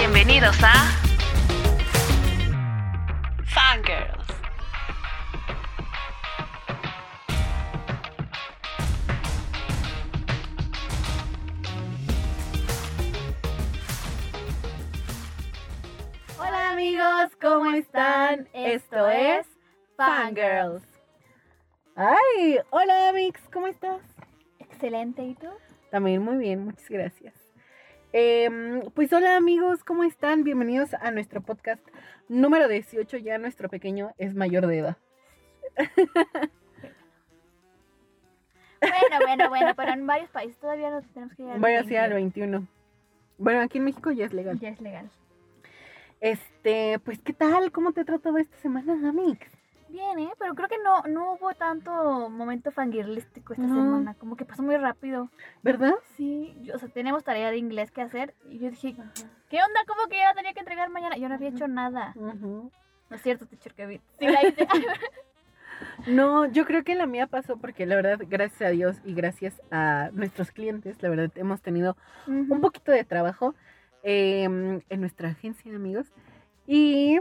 Bienvenidos 0.00 0.56
a 0.62 0.92
Fangirls. 3.46 4.28
Hola 16.38 16.70
amigos, 16.70 17.32
¿cómo 17.42 17.72
están? 17.72 18.48
Esto 18.52 19.08
es 19.08 19.48
Fangirls. 19.96 20.84
Ay, 21.96 22.60
hola 22.70 23.10
Mix, 23.12 23.40
¿cómo 23.52 23.66
estás? 23.66 24.00
Excelente, 24.60 25.24
¿y 25.24 25.34
tú? 25.34 25.48
También 25.90 26.22
muy 26.22 26.36
bien, 26.36 26.66
muchas 26.66 26.88
gracias. 26.88 27.37
Em, 28.12 28.90
pues 28.94 29.12
hola 29.12 29.36
amigos, 29.36 29.84
¿cómo 29.84 30.02
están? 30.02 30.42
Bienvenidos 30.42 30.94
a 30.94 31.10
nuestro 31.10 31.42
podcast 31.42 31.86
número 32.28 32.66
18. 32.66 33.18
Ya 33.18 33.36
nuestro 33.36 33.68
pequeño 33.68 34.12
es 34.16 34.34
mayor 34.34 34.66
de 34.66 34.78
edad. 34.78 34.96
Bueno, 38.80 39.26
bueno, 39.26 39.48
bueno, 39.48 39.74
pero 39.76 39.92
en 39.92 40.06
varios 40.06 40.30
países 40.30 40.56
todavía 40.58 40.90
no 40.90 41.02
tenemos 41.02 41.34
que 41.34 41.42
llegar 41.42 41.56
al 41.56 41.60
Bueno, 41.60 41.88
sí, 41.88 41.96
al 41.96 42.12
20. 42.12 42.40
21. 42.40 42.66
Bueno, 43.36 43.60
aquí 43.60 43.78
en 43.78 43.84
México 43.84 44.10
ya 44.12 44.24
es 44.24 44.32
legal. 44.32 44.58
Ya 44.60 44.68
es 44.68 44.80
legal. 44.80 45.10
Este, 46.20 46.98
pues, 47.00 47.18
¿qué 47.18 47.32
tal? 47.32 47.72
¿Cómo 47.72 47.92
te 47.92 48.02
ha 48.02 48.04
tratado 48.04 48.38
esta 48.38 48.56
semana, 48.58 49.08
Amix? 49.08 49.57
Bien, 49.88 50.18
¿eh? 50.18 50.30
Pero 50.38 50.54
creo 50.54 50.68
que 50.68 50.78
no, 50.84 51.02
no 51.02 51.32
hubo 51.34 51.54
tanto 51.54 52.28
momento 52.28 52.70
fangirlístico 52.70 53.54
esta 53.54 53.66
No. 53.66 53.74
semana. 53.74 54.14
Como 54.14 54.36
que 54.36 54.44
pasó 54.44 54.62
muy 54.62 54.76
rápido. 54.76 55.30
¿Verdad? 55.62 55.94
Sí, 56.16 56.54
yo- 56.62 56.74
o 56.74 56.78
sea, 56.78 56.88
tenemos 56.88 57.24
tarea 57.24 57.50
de 57.50 57.56
inglés 57.58 57.90
que 57.90 58.02
hacer. 58.02 58.34
Y 58.50 58.58
yo 58.58 58.70
dije, 58.70 58.94
¿qué 59.48 59.56
onda? 59.56 59.80
¿Cómo 59.86 60.08
que 60.08 60.18
ya 60.18 60.28
la 60.28 60.34
tenía 60.34 60.52
que 60.52 60.60
entregar 60.60 60.90
mañana? 60.90 61.16
Yo 61.16 61.28
no 61.28 61.36
había 61.36 61.48
hecho 61.48 61.68
nada. 61.68 62.12
No 62.16 62.70
es 63.10 63.22
cierto, 63.22 63.46
teacher 63.46 63.72
Kevin. 63.74 64.00
Sí, 64.18 64.26
la 64.42 64.46
hice. 64.46 64.66
No, 66.06 66.44
yo 66.46 66.64
creo 66.66 66.82
que 66.84 66.94
la 66.94 67.06
mía 67.06 67.26
pasó 67.26 67.56
porque 67.56 67.86
la 67.86 67.94
verdad, 67.96 68.18
gracias 68.28 68.62
a 68.62 68.70
Dios 68.70 68.96
y 69.04 69.14
gracias 69.14 69.60
a 69.70 70.10
nuestros 70.12 70.50
clientes, 70.50 71.00
la 71.02 71.08
verdad, 71.08 71.30
hemos 71.36 71.62
tenido 71.62 71.96
un 72.26 72.60
poquito 72.60 72.90
de 72.92 73.04
trabajo 73.04 73.54
em, 74.02 74.80
en 74.88 75.00
nuestra 75.00 75.28
agencia, 75.30 75.74
amigos. 75.74 76.12
Y 76.66 77.20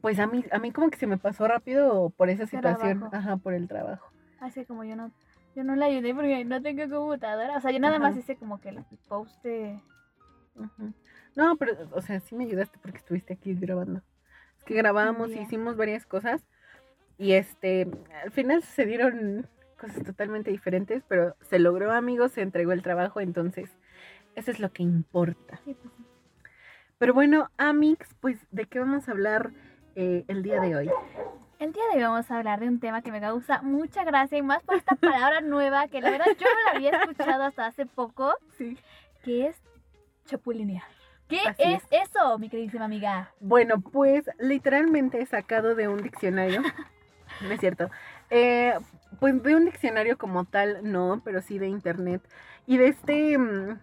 pues 0.00 0.18
a 0.18 0.26
mí, 0.26 0.44
a 0.50 0.58
mí 0.58 0.72
como 0.72 0.90
que 0.90 0.98
se 0.98 1.06
me 1.06 1.18
pasó 1.18 1.46
rápido 1.48 2.10
por 2.10 2.30
esa 2.30 2.46
situación, 2.46 2.98
Trabajo. 2.98 3.16
ajá, 3.16 3.36
por 3.36 3.54
el 3.54 3.68
trabajo. 3.68 4.10
Así 4.38 4.64
como 4.64 4.84
yo 4.84 4.96
no, 4.96 5.10
yo 5.54 5.64
no 5.64 5.76
la 5.76 5.86
ayudé 5.86 6.14
porque 6.14 6.44
no 6.44 6.62
tengo 6.62 6.88
computadora. 6.88 7.56
O 7.56 7.60
sea, 7.60 7.70
yo 7.70 7.80
nada 7.80 7.98
más 7.98 8.12
Ajá. 8.12 8.20
hice 8.20 8.36
como 8.36 8.60
que 8.60 8.70
el 8.70 8.84
post 9.08 9.42
de... 9.42 9.80
Ujú. 10.54 10.92
No, 11.36 11.56
pero, 11.56 11.72
o 11.92 12.00
sea, 12.00 12.20
sí 12.20 12.34
me 12.34 12.44
ayudaste 12.44 12.78
porque 12.80 12.98
estuviste 12.98 13.34
aquí 13.34 13.54
grabando. 13.54 14.02
Es 14.58 14.64
que 14.64 14.74
grabamos, 14.74 15.28
Bien. 15.30 15.42
hicimos 15.42 15.76
varias 15.76 16.06
cosas 16.06 16.44
y 17.18 17.32
este, 17.32 17.86
al 18.22 18.30
final 18.30 18.62
sucedieron 18.62 19.46
cosas 19.78 20.02
totalmente 20.04 20.50
diferentes, 20.50 21.02
pero 21.08 21.36
se 21.40 21.58
logró, 21.58 21.92
amigos, 21.92 22.32
se 22.32 22.42
entregó 22.42 22.72
el 22.72 22.82
trabajo, 22.82 23.20
entonces 23.20 23.70
eso 24.34 24.50
es 24.50 24.60
lo 24.60 24.70
que 24.72 24.82
importa. 24.82 25.60
Sí, 25.64 25.74
pues. 25.74 25.94
Pero 26.98 27.14
bueno, 27.14 27.50
Amix, 27.56 28.14
pues, 28.20 28.38
¿de 28.50 28.66
qué 28.66 28.78
vamos 28.78 29.08
a 29.08 29.12
hablar 29.12 29.52
eh, 30.00 30.24
el 30.28 30.42
día 30.42 30.58
de 30.60 30.74
hoy? 30.74 30.90
El 31.58 31.74
día 31.74 31.82
de 31.92 31.98
hoy 31.98 32.02
vamos 32.02 32.30
a 32.30 32.38
hablar 32.38 32.58
de 32.60 32.68
un 32.68 32.80
tema 32.80 33.02
que 33.02 33.12
me 33.12 33.20
causa 33.20 33.60
mucha 33.60 34.02
gracia 34.02 34.38
y 34.38 34.42
más 34.42 34.62
por 34.62 34.76
esta 34.76 34.96
palabra 34.96 35.40
nueva 35.42 35.88
que 35.88 36.00
la 36.00 36.10
verdad 36.10 36.24
yo 36.38 36.46
no 36.46 36.64
la 36.64 36.76
había 36.76 36.90
escuchado 37.02 37.42
hasta 37.42 37.66
hace 37.66 37.84
poco, 37.84 38.34
Sí. 38.56 38.78
que 39.22 39.48
es 39.48 39.56
chapulinear. 40.24 40.84
¿Qué 41.28 41.38
es, 41.58 41.82
eso, 41.90 42.38
mi 42.38 42.48
queridísima 42.48 42.86
amiga? 42.86 43.30
Bueno, 43.40 43.80
pues 43.80 44.24
literalmente 44.38 45.24
sacado 45.26 45.74
de 45.74 45.86
un 45.86 46.02
diccionario. 46.02 46.62
no 47.42 47.50
es 47.50 47.60
cierto. 47.60 47.90
Eh, 48.30 48.72
pues 49.20 49.40
de 49.42 49.54
un 49.54 49.66
diccionario 49.66 50.16
como 50.16 50.46
tal, 50.46 50.78
no, 50.90 51.20
pero 51.22 51.42
sí 51.42 51.58
de 51.58 51.68
internet. 51.68 52.22
Y 52.66 52.78
de 52.78 52.88
este, 52.88 53.36
mm, 53.36 53.78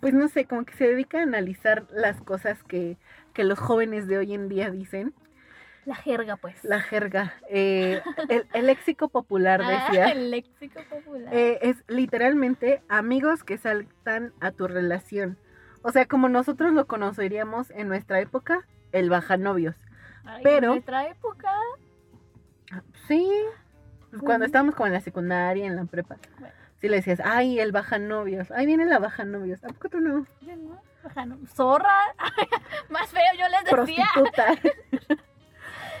pues 0.00 0.12
no 0.12 0.28
sé, 0.28 0.44
como 0.44 0.64
que 0.66 0.74
se 0.74 0.86
dedica 0.86 1.18
a 1.18 1.22
analizar 1.22 1.86
las 1.90 2.20
cosas 2.20 2.62
que, 2.64 2.96
que 3.36 3.44
los 3.44 3.58
jóvenes 3.58 4.06
de 4.08 4.16
hoy 4.18 4.32
en 4.34 4.48
día 4.48 4.70
dicen. 4.70 5.12
La 5.84 5.94
jerga, 5.94 6.36
pues. 6.36 6.64
La 6.64 6.80
jerga. 6.80 7.34
eh, 7.48 8.00
el, 8.28 8.46
el 8.54 8.66
léxico 8.66 9.08
popular 9.08 9.60
Ah, 9.62 9.70
decía. 9.86 10.06
el 10.08 10.30
léxico 10.32 10.80
popular. 10.90 11.32
eh, 11.32 11.58
es 11.62 11.84
literalmente 11.86 12.82
amigos 12.88 13.44
que 13.44 13.58
saltan 13.58 14.32
a 14.40 14.50
tu 14.50 14.66
relación. 14.66 15.38
O 15.82 15.92
sea, 15.92 16.06
como 16.06 16.28
nosotros 16.28 16.72
lo 16.72 16.86
conoceríamos 16.88 17.70
en 17.70 17.86
nuestra 17.88 18.18
época, 18.20 18.66
el 18.90 19.10
bajanovios. 19.10 19.76
Ay, 20.24 20.40
pero- 20.42 20.68
En 20.68 20.72
nuestra 20.78 21.06
época. 21.08 21.52
Sí. 23.06 23.30
Pues 24.10 24.22
cuando 24.22 24.46
estábamos 24.46 24.74
como 24.74 24.86
en 24.88 24.92
la 24.94 25.00
secundaria, 25.00 25.66
en 25.66 25.76
la 25.76 25.84
prepa. 25.84 26.16
Bueno. 26.38 26.54
Sí 26.80 26.88
le 26.88 26.96
decías, 26.96 27.20
ay, 27.24 27.60
el 27.60 27.72
baja 27.72 27.98
novios. 27.98 28.50
Ahí 28.50 28.66
viene 28.66 28.86
la 28.86 28.98
baja 28.98 29.24
novios. 29.24 29.62
¿A 29.64 29.68
poco 29.68 29.88
tú 29.88 30.00
no? 30.00 30.26
yo 30.40 30.56
no, 30.56 30.80
Zorra. 31.54 32.14
Más 32.90 33.10
feo 33.10 33.22
yo 33.38 33.48
les 33.48 33.64
decía. 33.64 34.06
Prostituta. 34.14 35.18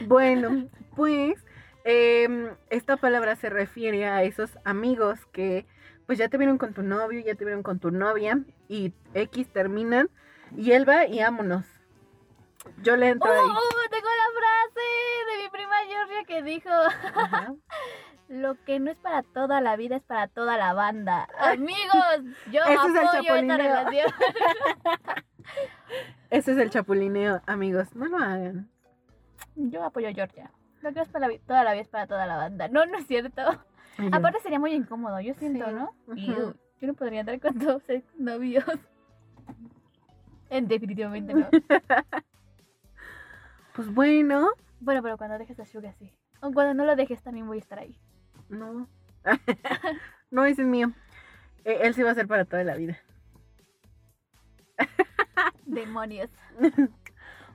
bueno, 0.00 0.68
pues 0.94 1.38
em, 1.84 2.50
esta 2.70 2.96
palabra 2.96 3.36
se 3.36 3.50
refiere 3.50 4.06
a 4.06 4.22
esos 4.22 4.58
amigos 4.64 5.24
que 5.32 5.66
pues 6.06 6.18
ya 6.18 6.28
te 6.28 6.38
vieron 6.38 6.58
con 6.58 6.72
tu 6.72 6.82
novio, 6.82 7.20
ya 7.20 7.34
te 7.34 7.44
vieron 7.44 7.62
con 7.62 7.80
tu 7.80 7.90
novia 7.90 8.38
y 8.68 8.92
X 9.14 9.48
terminan 9.52 10.08
y 10.56 10.72
él 10.72 10.88
va 10.88 11.06
y 11.06 11.20
vámonos. 11.20 11.64
Yo 12.82 12.96
le 12.96 13.06
¡Uh! 13.06 13.12
entro 13.12 13.30
ahí. 13.30 13.38
uh, 13.38 13.90
tengo 13.90 14.08
la 14.08 14.28
frase 14.38 14.86
de 15.30 15.42
mi 15.42 15.48
prima 15.50 15.76
Georgia 15.88 16.24
que 16.24 16.42
dijo: 16.42 16.70
Ajá. 17.14 17.54
Lo 18.46 18.54
que 18.64 18.78
no 18.78 18.92
es 18.92 18.96
para 18.98 19.24
toda 19.24 19.60
la 19.60 19.74
vida 19.74 19.96
es 19.96 20.04
para 20.04 20.28
toda 20.28 20.56
la 20.56 20.72
banda. 20.72 21.26
Amigos, 21.40 22.20
yo 22.52 22.60
es 22.62 22.78
apoyo 22.78 23.34
esta 23.34 23.56
relación. 23.56 24.06
Ese 26.30 26.52
es 26.52 26.58
el 26.58 26.70
chapulineo, 26.70 27.42
amigos. 27.46 27.92
No 27.96 28.06
lo 28.06 28.18
hagan. 28.18 28.70
Yo 29.56 29.82
apoyo 29.82 30.08
a 30.08 30.12
Georgia. 30.12 30.52
Lo 30.80 30.92
que 30.92 31.00
es 31.00 31.08
para 31.08 31.26
la 31.26 31.36
toda 31.40 31.64
la 31.64 31.72
vida 31.72 31.82
es 31.82 31.88
para 31.88 32.06
toda 32.06 32.24
la 32.26 32.36
banda. 32.36 32.68
No, 32.68 32.86
no 32.86 32.98
es 32.98 33.06
cierto. 33.08 33.42
Ay, 33.98 34.10
Aparte 34.12 34.38
sería 34.38 34.60
muy 34.60 34.74
incómodo, 34.74 35.18
yo 35.20 35.34
siento, 35.34 35.66
Sí. 35.66 35.72
¿no? 35.72 35.92
Yo 36.14 36.54
no 36.86 36.94
podría 36.94 37.20
andar 37.20 37.40
con 37.40 37.58
dos 37.58 37.82
novios. 38.16 38.64
En 40.50 40.68
definitivamente 40.68 41.34
no. 41.34 41.48
Pues 43.74 43.92
bueno, 43.92 44.50
Bueno, 44.78 45.02
pero 45.02 45.18
cuando 45.18 45.36
dejes 45.36 45.58
a 45.58 45.66
Suga 45.66 45.92
sí. 45.94 46.12
O 46.40 46.52
cuando 46.52 46.74
no 46.74 46.84
lo 46.84 46.94
dejes 46.94 47.20
también 47.24 47.48
voy 47.48 47.56
a 47.56 47.60
estar 47.60 47.80
ahí. 47.80 47.98
No. 48.48 48.88
no, 50.30 50.44
ese 50.44 50.62
es 50.62 50.68
mío. 50.68 50.92
Eh, 51.64 51.80
Él 51.82 51.94
sí 51.94 52.02
va 52.02 52.12
a 52.12 52.14
ser 52.14 52.26
para 52.26 52.44
toda 52.44 52.64
la 52.64 52.76
vida. 52.76 52.98
Demonios. 55.66 56.30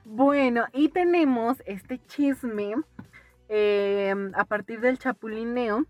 Bueno, 0.04 0.66
y 0.72 0.88
tenemos 0.88 1.62
este 1.64 1.98
chisme 2.06 2.74
eh, 3.48 4.14
a 4.34 4.44
partir 4.44 4.80
del 4.80 4.98
chapulineo. 4.98 5.86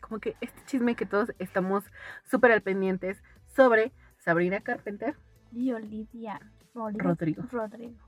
Como 0.00 0.20
que 0.20 0.36
este 0.40 0.60
chisme 0.64 0.94
que 0.94 1.06
todos 1.06 1.32
estamos 1.38 1.84
súper 2.24 2.52
al 2.52 2.62
pendientes 2.62 3.22
sobre 3.54 3.92
Sabrina 4.18 4.60
Carpenter. 4.60 5.16
Y 5.52 5.72
Olivia. 5.72 6.40
Olivia 6.74 7.02
Rodrigo. 7.02 7.42
Rodrigo. 7.50 7.98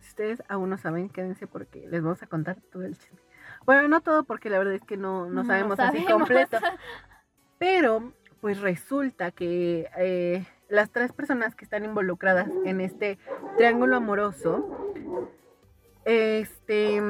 Si 0.00 0.08
ustedes 0.08 0.42
aún 0.48 0.70
no 0.70 0.78
saben, 0.78 1.08
quédense 1.08 1.46
porque 1.46 1.86
les 1.88 2.02
vamos 2.02 2.22
a 2.22 2.26
contar 2.26 2.60
todo 2.72 2.82
el 2.82 2.98
chisme. 2.98 3.29
Bueno, 3.66 3.88
no 3.88 4.00
todo 4.00 4.24
porque 4.24 4.50
la 4.50 4.58
verdad 4.58 4.74
es 4.74 4.84
que 4.84 4.96
no, 4.96 5.26
no 5.26 5.42
No 5.42 5.44
sabemos 5.44 5.78
así 5.78 6.04
completo. 6.04 6.58
Pero, 7.58 8.12
pues 8.40 8.60
resulta 8.60 9.30
que 9.30 9.88
eh, 9.98 10.46
las 10.68 10.90
tres 10.90 11.12
personas 11.12 11.54
que 11.54 11.64
están 11.64 11.84
involucradas 11.84 12.48
en 12.64 12.80
este 12.80 13.18
triángulo 13.56 13.96
amoroso, 13.96 14.94
este, 16.04 17.02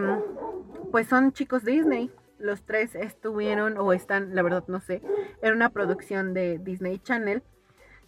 pues 0.91 1.07
son 1.07 1.33
chicos 1.33 1.65
Disney. 1.65 2.11
Los 2.39 2.63
tres 2.65 2.95
estuvieron 2.95 3.77
o 3.79 3.93
están, 3.93 4.35
la 4.35 4.43
verdad 4.43 4.65
no 4.67 4.81
sé, 4.81 5.03
en 5.43 5.55
una 5.55 5.69
producción 5.69 6.35
de 6.35 6.59
Disney 6.59 6.99
Channel. 6.99 7.43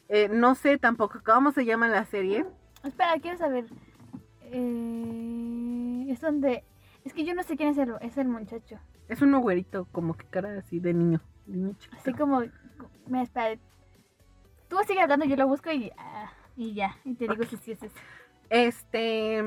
Eh, 0.08 0.28
no 0.28 0.54
sé 0.54 0.78
tampoco 0.78 1.20
cómo 1.24 1.52
se 1.52 1.64
llama 1.64 1.88
la 1.88 2.04
serie. 2.04 2.44
Espera, 2.82 3.14
quiero 3.20 3.38
saber. 3.38 3.66
Eh, 4.42 6.06
es 6.08 6.20
donde. 6.20 6.64
Es 7.04 7.12
que 7.12 7.25
yo 7.25 7.34
no 7.34 7.43
sé 7.43 7.56
quién 7.56 7.70
es 7.70 7.78
el, 7.78 7.94
es 8.00 8.16
el 8.16 8.28
muchacho. 8.28 8.78
Es 9.08 9.22
un 9.22 9.38
güerito, 9.40 9.87
como 9.93 10.14
que 10.14 10.26
cara 10.26 10.58
así 10.58 10.78
de 10.81 10.94
niño. 10.94 11.20
niño 11.46 11.75
chiquito. 11.78 12.00
Así 12.00 12.12
como. 12.12 12.43
Me 13.06 13.22
espera. 13.22 13.60
Tú 14.69 14.76
sigue 14.87 15.00
hablando, 15.00 15.26
yo 15.26 15.37
lo 15.37 15.49
busco 15.49 15.70
y. 15.72 15.90
ah, 15.96 16.32
y 16.56 16.75
ya. 16.75 16.96
Y 17.04 17.14
te 17.14 17.26
digo 17.28 17.44
si 17.44 17.56
sí 17.56 17.72
es 17.72 17.82
ese. 17.82 18.00
Este, 18.50 19.43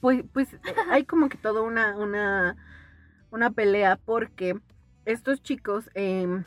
pues, 0.00 0.24
pues 0.32 0.56
hay 0.90 1.04
como 1.04 1.28
que 1.28 1.38
toda 1.38 1.62
una, 1.62 1.96
una, 1.96 2.56
una 3.30 3.50
pelea 3.50 3.96
porque 3.96 4.60
estos 5.04 5.42
chicos, 5.42 5.90
em, 5.94 6.44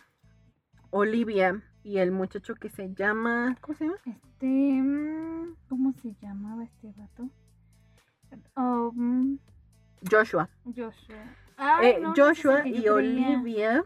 Olivia 0.90 1.62
y 1.84 1.98
el 1.98 2.12
muchacho 2.12 2.56
que 2.56 2.69
se 2.69 2.94
llama, 2.94 3.56
¿cómo 3.62 3.78
se 3.78 3.86
llama? 3.86 3.98
Este, 4.06 4.48
mm, 4.48 5.56
¿cómo 5.69 5.94
se 5.94 6.16
llamaba 6.22 6.63
este 6.63 6.94
vato? 6.98 7.30
Mm, 8.94 9.36
Joshua. 10.10 10.50
Joshua. 10.66 11.16
Ay, 11.57 11.88
Eh, 11.92 12.00
no, 12.02 12.13
Joshua 12.16 12.68
y. 12.68 12.88
Olivia 12.90 13.84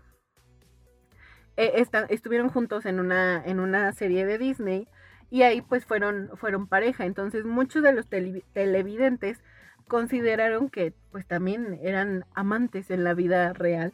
eh, 1.57 1.86
estuvieron 2.10 2.50
juntos 2.50 2.86
en 2.86 3.00
una, 3.00 3.44
en 3.45 3.60
una 3.60 3.92
serie 3.94 4.25
de 4.25 4.38
Disney 4.38 4.88
y 5.30 5.44
ahí 5.44 5.62
pues 5.62 5.86
fueron, 5.86 6.31
fueron 6.36 6.68
pareja. 6.68 7.06
Entonces 7.06 7.45
muchos 7.45 7.83
de 7.83 7.94
los 7.94 8.10
televi- 8.10 8.44
televidentes 8.54 9.42
consideraron 9.88 10.69
que 10.69 10.94
pues 11.12 11.25
también 11.25 11.80
eran 11.83 12.25
amantes 12.33 12.89
en 12.92 13.04
la 13.04 13.13
vida 13.13 13.54
real. 13.54 13.94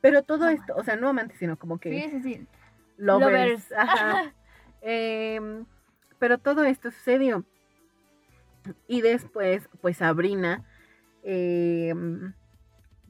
Pero 0.00 0.22
todo 0.22 0.48
esto, 0.48 0.74
o 0.76 0.84
sea, 0.84 0.96
no 0.96 1.08
amantes, 1.08 1.38
sino 1.38 1.56
como 1.56 1.78
que 1.78 1.90
Sí, 2.02 2.10
sí, 2.10 2.22
sí. 2.22 2.46
lovers. 2.98 3.70
Lovers. 3.70 3.72
ajá. 3.72 4.32
Em, 4.88 5.64
pero 6.20 6.38
todo 6.38 6.62
esto 6.64 6.90
sucedió. 6.92 7.44
Y 8.86 9.00
después, 9.00 9.68
pues 9.80 9.96
Sabrina, 9.96 10.62
em, 11.28 12.32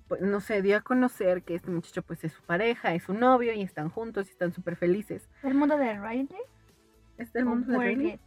pues, 0.08 0.22
no 0.22 0.40
sé, 0.40 0.62
dio 0.62 0.78
a 0.78 0.80
conocer 0.80 1.42
que 1.42 1.54
este 1.54 1.70
muchacho 1.70 2.02
pues 2.02 2.24
es 2.24 2.32
su 2.32 2.42
pareja, 2.42 2.94
es 2.94 3.02
su 3.02 3.12
novio 3.12 3.52
y 3.52 3.60
están 3.62 3.90
juntos 3.90 4.28
y 4.28 4.30
están 4.30 4.52
súper 4.52 4.76
felices. 4.76 5.28
¿El 5.42 5.54
mundo 5.54 5.76
de 5.76 5.98
Riley? 5.98 6.28
¿Es 7.18 7.32
del 7.34 7.46
¿O 7.46 7.50
mundo 7.50 7.72
de 7.72 7.78
Riley? 7.78 8.20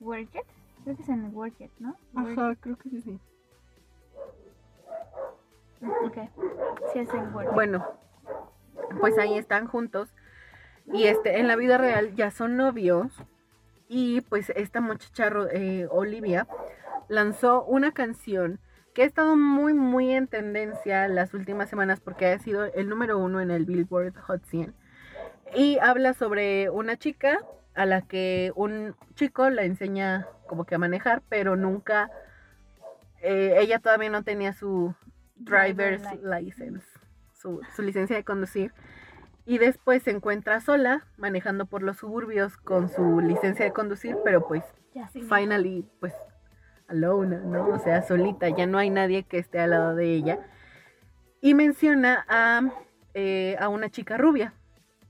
¿Work 0.00 0.34
It? 0.34 0.46
Creo 0.84 0.96
que 0.96 1.02
es 1.02 1.08
en 1.08 1.34
Work 1.34 1.60
It, 1.60 1.70
¿no? 1.78 1.96
Work 2.12 2.38
Ajá, 2.38 2.56
creo 2.60 2.76
que 2.76 2.90
sí, 2.90 3.00
sí. 3.00 3.20
Ok. 6.04 6.18
Sí, 6.92 6.98
es 6.98 7.08
en 7.14 7.34
Work 7.34 7.48
It. 7.48 7.54
Bueno, 7.54 7.86
pues 9.00 9.16
ahí 9.18 9.38
están 9.38 9.66
juntos. 9.66 10.14
Y 10.92 11.04
este, 11.04 11.38
en 11.38 11.48
la 11.48 11.56
vida 11.56 11.78
real 11.78 12.14
ya 12.14 12.30
son 12.30 12.56
novios. 12.56 13.12
Y 13.88 14.20
pues 14.22 14.50
esta 14.50 14.82
muchacha 14.82 15.30
eh, 15.52 15.88
Olivia 15.90 16.46
lanzó 17.08 17.64
una 17.64 17.92
canción 17.92 18.58
que 18.94 19.02
ha 19.02 19.06
estado 19.06 19.36
muy, 19.36 19.74
muy 19.74 20.12
en 20.12 20.28
tendencia 20.28 21.08
las 21.08 21.34
últimas 21.34 21.68
semanas 21.68 22.00
porque 22.00 22.26
ha 22.26 22.38
sido 22.38 22.64
el 22.64 22.88
número 22.88 23.18
uno 23.18 23.40
en 23.40 23.50
el 23.50 23.64
Billboard 23.64 24.14
Hot 24.16 24.44
100. 24.46 24.74
Y 25.54 25.78
habla 25.78 26.14
sobre 26.14 26.70
una 26.70 26.96
chica 26.96 27.38
a 27.74 27.86
la 27.86 28.02
que 28.02 28.52
un 28.54 28.94
chico 29.14 29.50
la 29.50 29.64
enseña 29.64 30.26
como 30.46 30.64
que 30.64 30.76
a 30.76 30.78
manejar, 30.78 31.22
pero 31.28 31.56
nunca, 31.56 32.10
eh, 33.20 33.56
ella 33.58 33.80
todavía 33.80 34.10
no 34.10 34.22
tenía 34.22 34.52
su 34.52 34.94
driver's 35.36 36.02
Driver 36.02 36.42
license, 36.44 36.86
su, 37.32 37.60
su 37.74 37.82
licencia 37.82 38.14
de 38.16 38.24
conducir. 38.24 38.72
Y 39.46 39.58
después 39.58 40.02
se 40.04 40.10
encuentra 40.12 40.60
sola 40.60 41.04
manejando 41.18 41.66
por 41.66 41.82
los 41.82 41.98
suburbios 41.98 42.56
con 42.56 42.88
su 42.88 43.20
licencia 43.20 43.64
de 43.64 43.72
conducir, 43.72 44.16
pero 44.24 44.46
pues 44.46 44.64
Ya, 44.94 45.08
sí. 45.08 45.20
finally, 45.22 45.84
pues, 46.00 46.14
alone, 46.88 47.38
¿no? 47.44 47.68
O 47.68 47.78
sea, 47.78 48.02
solita, 48.02 48.48
ya 48.48 48.66
no 48.66 48.78
hay 48.78 48.90
nadie 48.90 49.24
que 49.24 49.38
esté 49.38 49.60
al 49.60 49.70
lado 49.70 49.94
de 49.94 50.14
ella. 50.14 50.38
Y 51.40 51.54
menciona 51.54 52.24
a, 52.28 52.62
eh, 53.14 53.56
a 53.60 53.68
una 53.68 53.90
chica 53.90 54.16
rubia. 54.16 54.54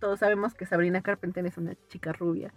Todos 0.01 0.21
sabemos 0.21 0.55
que 0.55 0.67
Sabrina 0.67 1.03
Carpenter 1.03 1.47
es 1.47 1.57
una 1.57 1.75
chica 1.89 2.13
rubia. 2.13 2.53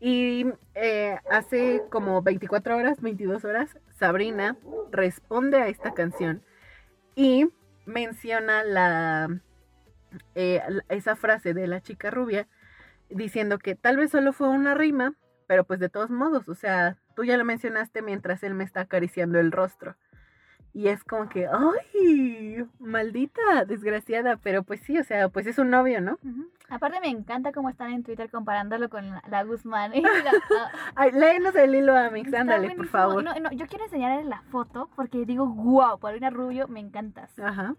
Y 0.00 0.46
eh, 0.74 1.18
hace 1.30 1.82
como 1.90 2.22
24 2.22 2.76
horas, 2.76 3.00
22 3.00 3.44
horas, 3.44 3.78
Sabrina 3.98 4.56
responde 4.90 5.58
a 5.58 5.68
esta 5.68 5.94
canción 5.94 6.42
y 7.14 7.48
menciona 7.86 8.62
eh, 10.34 10.60
la- 10.68 10.84
esa 10.88 11.16
frase 11.16 11.54
de 11.54 11.66
la 11.66 11.80
chica 11.80 12.10
rubia 12.10 12.48
diciendo 13.08 13.58
que 13.58 13.74
tal 13.74 13.96
vez 13.96 14.10
solo 14.10 14.32
fue 14.32 14.48
una 14.48 14.74
rima, 14.74 15.14
pero 15.46 15.64
pues 15.64 15.78
de 15.80 15.88
todos 15.88 16.10
modos, 16.10 16.48
o 16.48 16.54
sea, 16.54 16.96
tú 17.14 17.24
ya 17.24 17.36
lo 17.36 17.44
mencionaste 17.44 18.02
mientras 18.02 18.42
él 18.42 18.54
me 18.54 18.64
está 18.64 18.80
acariciando 18.82 19.38
el 19.40 19.52
rostro. 19.52 19.96
Y 20.76 20.88
es 20.88 21.04
como 21.04 21.28
que, 21.28 21.46
¡ay! 21.46 22.64
Maldita, 22.80 23.64
desgraciada, 23.64 24.36
pero 24.38 24.64
pues 24.64 24.80
sí, 24.80 24.98
o 24.98 25.04
sea, 25.04 25.28
pues 25.28 25.46
es 25.46 25.58
un 25.58 25.70
novio, 25.70 26.00
¿no? 26.00 26.18
Aparte 26.68 26.98
me 27.00 27.08
encanta 27.08 27.52
cómo 27.52 27.68
están 27.70 27.92
en 27.92 28.02
Twitter 28.02 28.28
comparándolo 28.28 28.88
con 28.90 29.08
la, 29.08 29.22
la 29.28 29.44
Guzmán. 29.44 29.92
Y 29.94 30.00
la- 30.02 30.10
ah, 30.58 30.72
Ay, 30.96 31.12
léenos 31.12 31.54
el 31.54 31.76
hilo, 31.76 31.96
Amix, 31.96 32.34
ándale, 32.34 32.74
por 32.74 32.88
favor. 32.88 33.22
No, 33.22 33.34
no, 33.38 33.52
yo 33.52 33.66
quiero 33.68 33.84
enseñarles 33.84 34.26
la 34.26 34.42
foto 34.50 34.90
porque 34.96 35.24
digo, 35.24 35.46
wow, 35.46 36.00
Paulina 36.00 36.30
Rubio, 36.30 36.66
me 36.66 36.80
encantas. 36.80 37.38
Ajá. 37.38 37.76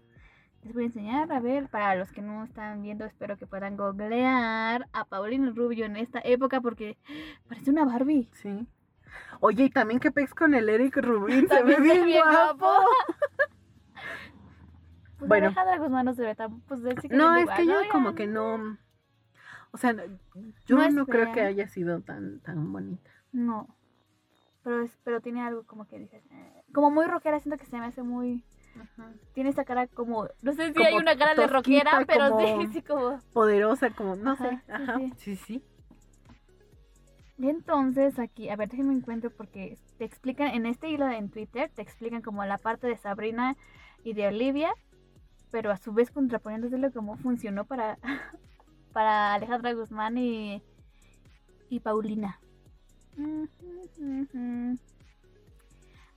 Les 0.62 0.72
voy 0.72 0.84
a 0.84 0.86
enseñar, 0.86 1.30
a 1.30 1.38
ver, 1.40 1.68
para 1.68 1.94
los 1.96 2.10
que 2.12 2.22
no 2.22 2.44
están 2.44 2.82
viendo, 2.82 3.04
espero 3.04 3.36
que 3.36 3.46
puedan 3.46 3.76
googlear 3.76 4.88
a 4.94 5.04
Paulina 5.04 5.52
Rubio 5.54 5.84
en 5.84 5.96
esta 5.96 6.20
época 6.24 6.60
porque 6.62 6.96
parece 7.46 7.70
una 7.70 7.84
Barbie. 7.84 8.28
Sí. 8.32 8.66
Oye, 9.40 9.64
y 9.64 9.70
también 9.70 10.00
que 10.00 10.10
pex 10.10 10.34
con 10.34 10.54
el 10.54 10.68
Eric 10.68 10.96
Rubin, 10.96 11.48
se 11.48 11.62
ve 11.62 11.80
bien 11.80 12.04
bien 12.06 12.22
guapo. 12.22 12.58
guapo. 12.58 12.84
Pues 15.18 15.28
Bueno. 15.28 15.46
Alejandra 15.46 15.78
Guzmán 15.78 16.04
no 16.04 16.14
se 16.14 16.22
ve 16.22 16.34
tan, 16.34 16.60
pues 16.62 16.82
que 16.82 17.08
No, 17.08 17.34
es 17.36 17.48
que 17.50 17.66
yo 17.66 17.82
¿no? 17.82 17.88
como 17.90 18.14
que 18.14 18.26
no. 18.26 18.76
O 19.72 19.78
sea, 19.78 19.94
yo 20.66 20.76
No 20.90 21.06
creo 21.06 21.32
que 21.32 21.40
haya 21.40 21.68
sido 21.68 22.00
tan, 22.02 22.40
tan 22.40 22.70
bonita. 22.72 23.10
No. 23.32 23.74
Pero, 24.62 24.82
es, 24.82 24.98
pero 25.04 25.20
tiene 25.20 25.42
algo 25.42 25.64
como 25.64 25.86
que 25.86 25.98
dices, 25.98 26.22
eh, 26.30 26.62
como 26.74 26.90
muy 26.90 27.06
rockera, 27.06 27.38
siento 27.40 27.58
que 27.58 27.66
se 27.70 27.78
me 27.78 27.86
hace 27.86 28.02
muy... 28.02 28.44
Tiene 29.32 29.50
esa 29.50 29.64
cara 29.64 29.86
como, 29.86 30.28
no 30.42 30.52
sé 30.52 30.66
si 30.68 30.74
Como 30.74 30.86
hay 30.86 30.94
una 30.96 31.16
cara 31.16 31.34
de 31.34 31.46
rockera, 31.46 32.04
pero 32.06 32.30
como- 32.30 32.60
sí, 32.62 32.66
sí, 32.74 32.82
como... 32.82 33.18
Poderosa, 33.32 33.90
como, 33.90 34.16
no 34.16 34.32
Ajá, 34.32 34.50
sé. 34.50 34.56
sí, 34.66 34.72
Ajá. 34.72 34.96
sí. 34.98 35.12
Sí, 35.16 35.36
sí. 35.36 35.64
Y 37.38 37.48
entonces 37.50 38.18
aquí, 38.18 38.48
a 38.48 38.56
ver, 38.56 38.70
déjenme 38.70 38.94
encuentro 38.94 39.30
porque 39.30 39.76
te 39.98 40.04
explican 40.04 40.48
en 40.48 40.64
este 40.66 40.88
hilo 40.88 41.08
en 41.08 41.30
Twitter, 41.30 41.70
te 41.74 41.82
explican 41.82 42.22
como 42.22 42.44
la 42.44 42.56
parte 42.58 42.86
de 42.86 42.96
Sabrina 42.96 43.56
y 44.04 44.14
de 44.14 44.28
Olivia, 44.28 44.72
pero 45.50 45.70
a 45.70 45.76
su 45.76 45.92
vez 45.92 46.10
contraponiéndoselo 46.10 46.90
cómo 46.92 47.16
funcionó 47.18 47.64
para, 47.66 47.98
para 48.92 49.34
Alejandra 49.34 49.74
Guzmán 49.74 50.16
y, 50.16 50.62
y 51.68 51.80
Paulina. 51.80 52.40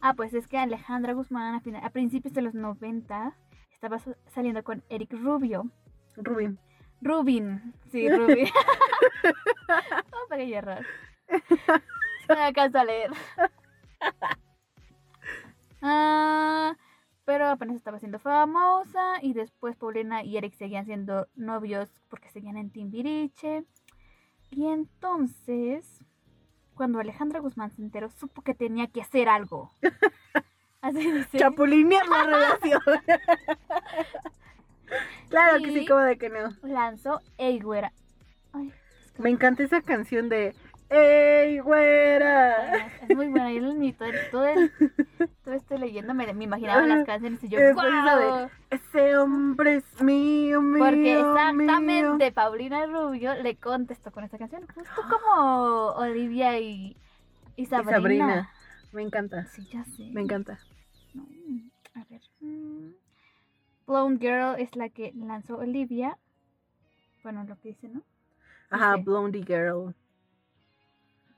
Ah, 0.01 0.13
pues 0.13 0.33
es 0.33 0.48
que 0.48 0.57
Alejandra 0.57 1.13
Guzmán 1.13 1.56
a, 1.56 1.60
final- 1.60 1.83
a 1.83 1.90
principios 1.90 2.33
de 2.33 2.42
los 2.42 2.54
90 2.54 3.35
estaba 3.73 3.99
sa- 3.99 4.16
saliendo 4.28 4.64
con 4.64 4.83
Eric 4.90 5.11
Rubio. 5.14 5.69
Rubin. 6.16 6.57
Rubin, 7.02 7.73
sí, 7.92 8.09
Rubin. 8.09 8.47
Un 9.23 10.30
pequeño 10.30 10.56
error. 10.57 10.85
No 12.30 12.36
me 12.36 12.42
alcanzo 12.44 12.78
a 12.80 12.83
leer. 12.83 13.12
Ah, 15.81 16.76
pero 17.26 17.48
apenas 17.48 17.76
estaba 17.78 18.00
siendo 18.00 18.19
famosa 18.19 19.16
y 19.21 19.33
después 19.33 19.76
Paulina 19.78 20.24
y 20.24 20.38
Eric 20.38 20.54
seguían 20.56 20.86
siendo 20.86 21.28
novios 21.36 21.90
porque 22.09 22.30
seguían 22.30 22.57
en 22.57 22.69
Timbiriche. 22.69 23.64
Y 24.52 24.68
entonces, 24.68 26.04
cuando 26.76 27.00
Alejandra 27.00 27.40
Guzmán 27.40 27.71
se 27.71 27.81
enteró, 27.81 28.09
supo 28.09 28.42
que 28.42 28.54
tenía 28.54 28.88
que 28.88 29.02
hacer 29.02 29.30
algo. 29.30 29.71
Así 30.81 31.12
dice. 31.12 31.38
Chapulinear 31.38 32.07
la 32.07 32.24
relación. 32.24 32.81
claro 35.30 35.59
que 35.59 35.74
sí, 35.74 35.86
como 35.86 36.00
de 36.02 36.18
que 36.18 36.30
no. 36.30 36.50
Lanzó 36.64 37.21
Ey 37.38 37.59
Güera. 37.59 37.92
Ay, 38.54 38.74
es 39.06 39.12
que- 39.12 39.21
Me 39.21 39.30
encanta 39.30 39.64
esa 39.64 39.81
canción 39.81 40.30
de 40.30 40.56
¡Ey, 40.90 41.60
güera! 41.60 42.88
Es 43.08 43.16
muy 43.16 43.28
buena. 43.28 43.52
Yo 43.54 43.62
ni 43.74 43.94
todo, 43.94 44.10
todo, 44.31 44.48
el- 44.48 44.72
todo 45.44 45.54
estoy 45.54 45.78
leyendo, 45.78 46.14
me, 46.16 46.31
me 46.34 46.44
imaginaba 46.46 46.86
las 46.88 47.06
canciones 47.06 47.44
y 47.44 47.50
yo, 47.50 47.60
Es 47.60 47.76
¡guau! 47.76 48.50
Ese 48.72 49.18
hombre 49.18 49.76
es 49.78 50.02
mío, 50.02 50.62
mío. 50.62 50.84
Porque 50.84 51.19
exactamente 51.19 51.81
mío. 52.26 52.34
Paulina 52.34 52.86
Rubio 52.88 53.36
le 53.36 53.56
contestó 53.58 54.12
con 54.12 54.24
esta 54.24 54.38
canción, 54.40 54.66
justo 54.74 54.90
como 55.10 55.92
Olivia 55.92 56.58
y, 56.60 56.98
y 57.56 57.62
Y 57.64 57.66
Sabrina. 57.68 58.50
Me 58.92 59.04
encanta. 59.04 59.46
Sí, 59.46 59.68
ya 59.72 59.84
sé. 59.86 60.10
Me 60.12 60.22
encanta. 60.22 60.60
No, 61.14 61.24
a 61.94 62.04
ver. 62.10 62.22
mm. 62.42 62.94
Blonde 63.86 64.19
Girl 64.19 64.56
es 64.60 64.76
la 64.76 64.90
que 64.90 65.12
lanzó 65.16 65.58
Olivia. 65.58 66.18
Bueno, 67.22 67.44
lo 67.48 67.60
que 67.60 67.69
dice, 67.69 67.90
¿no? 67.90 68.02
Ajá. 68.72 68.96
Blondie 68.98 69.44
Girl. 69.44 69.94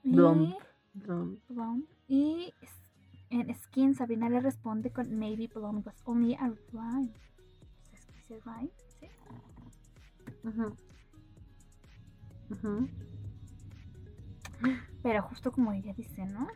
Blonde. 0.02 0.56
Blonde. 0.94 1.40
Blonde. 1.48 1.86
Y 2.08 2.52
en 3.30 3.54
Skin, 3.54 3.94
Sabrina 3.94 4.28
le 4.28 4.40
responde 4.40 4.90
con 4.90 5.18
Maybe 5.18 5.48
Blonde 5.52 5.82
was 5.84 5.96
only 6.04 6.34
a 6.34 6.52
rhyme. 6.72 7.12
¿Es 7.92 8.04
que 8.04 8.12
dice 8.12 8.40
rhyme? 8.44 8.70
Sí. 9.00 9.08
Ujú. 10.44 10.76
Pero 15.02 15.22
justo 15.22 15.52
como 15.52 15.72
ella 15.72 15.92
dice, 15.94 16.26
¿no? 16.26 16.48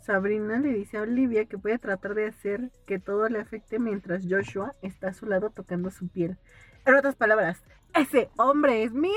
Sabrina 0.00 0.58
le 0.58 0.72
dice 0.72 0.98
a 0.98 1.02
Olivia 1.02 1.44
que 1.44 1.58
puede 1.58 1.78
tratar 1.78 2.14
de 2.14 2.26
hacer 2.26 2.72
que 2.86 2.98
todo 2.98 3.28
le 3.28 3.40
afecte 3.40 3.78
mientras 3.78 4.26
Joshua 4.28 4.74
está 4.82 5.08
a 5.08 5.14
su 5.14 5.26
lado 5.26 5.50
tocando 5.50 5.90
su 5.90 6.08
piel. 6.08 6.38
En 6.84 6.96
otras 6.96 7.14
palabras, 7.14 7.62
ese 7.94 8.30
hombre 8.36 8.82
es 8.82 8.92
mío. 8.92 9.12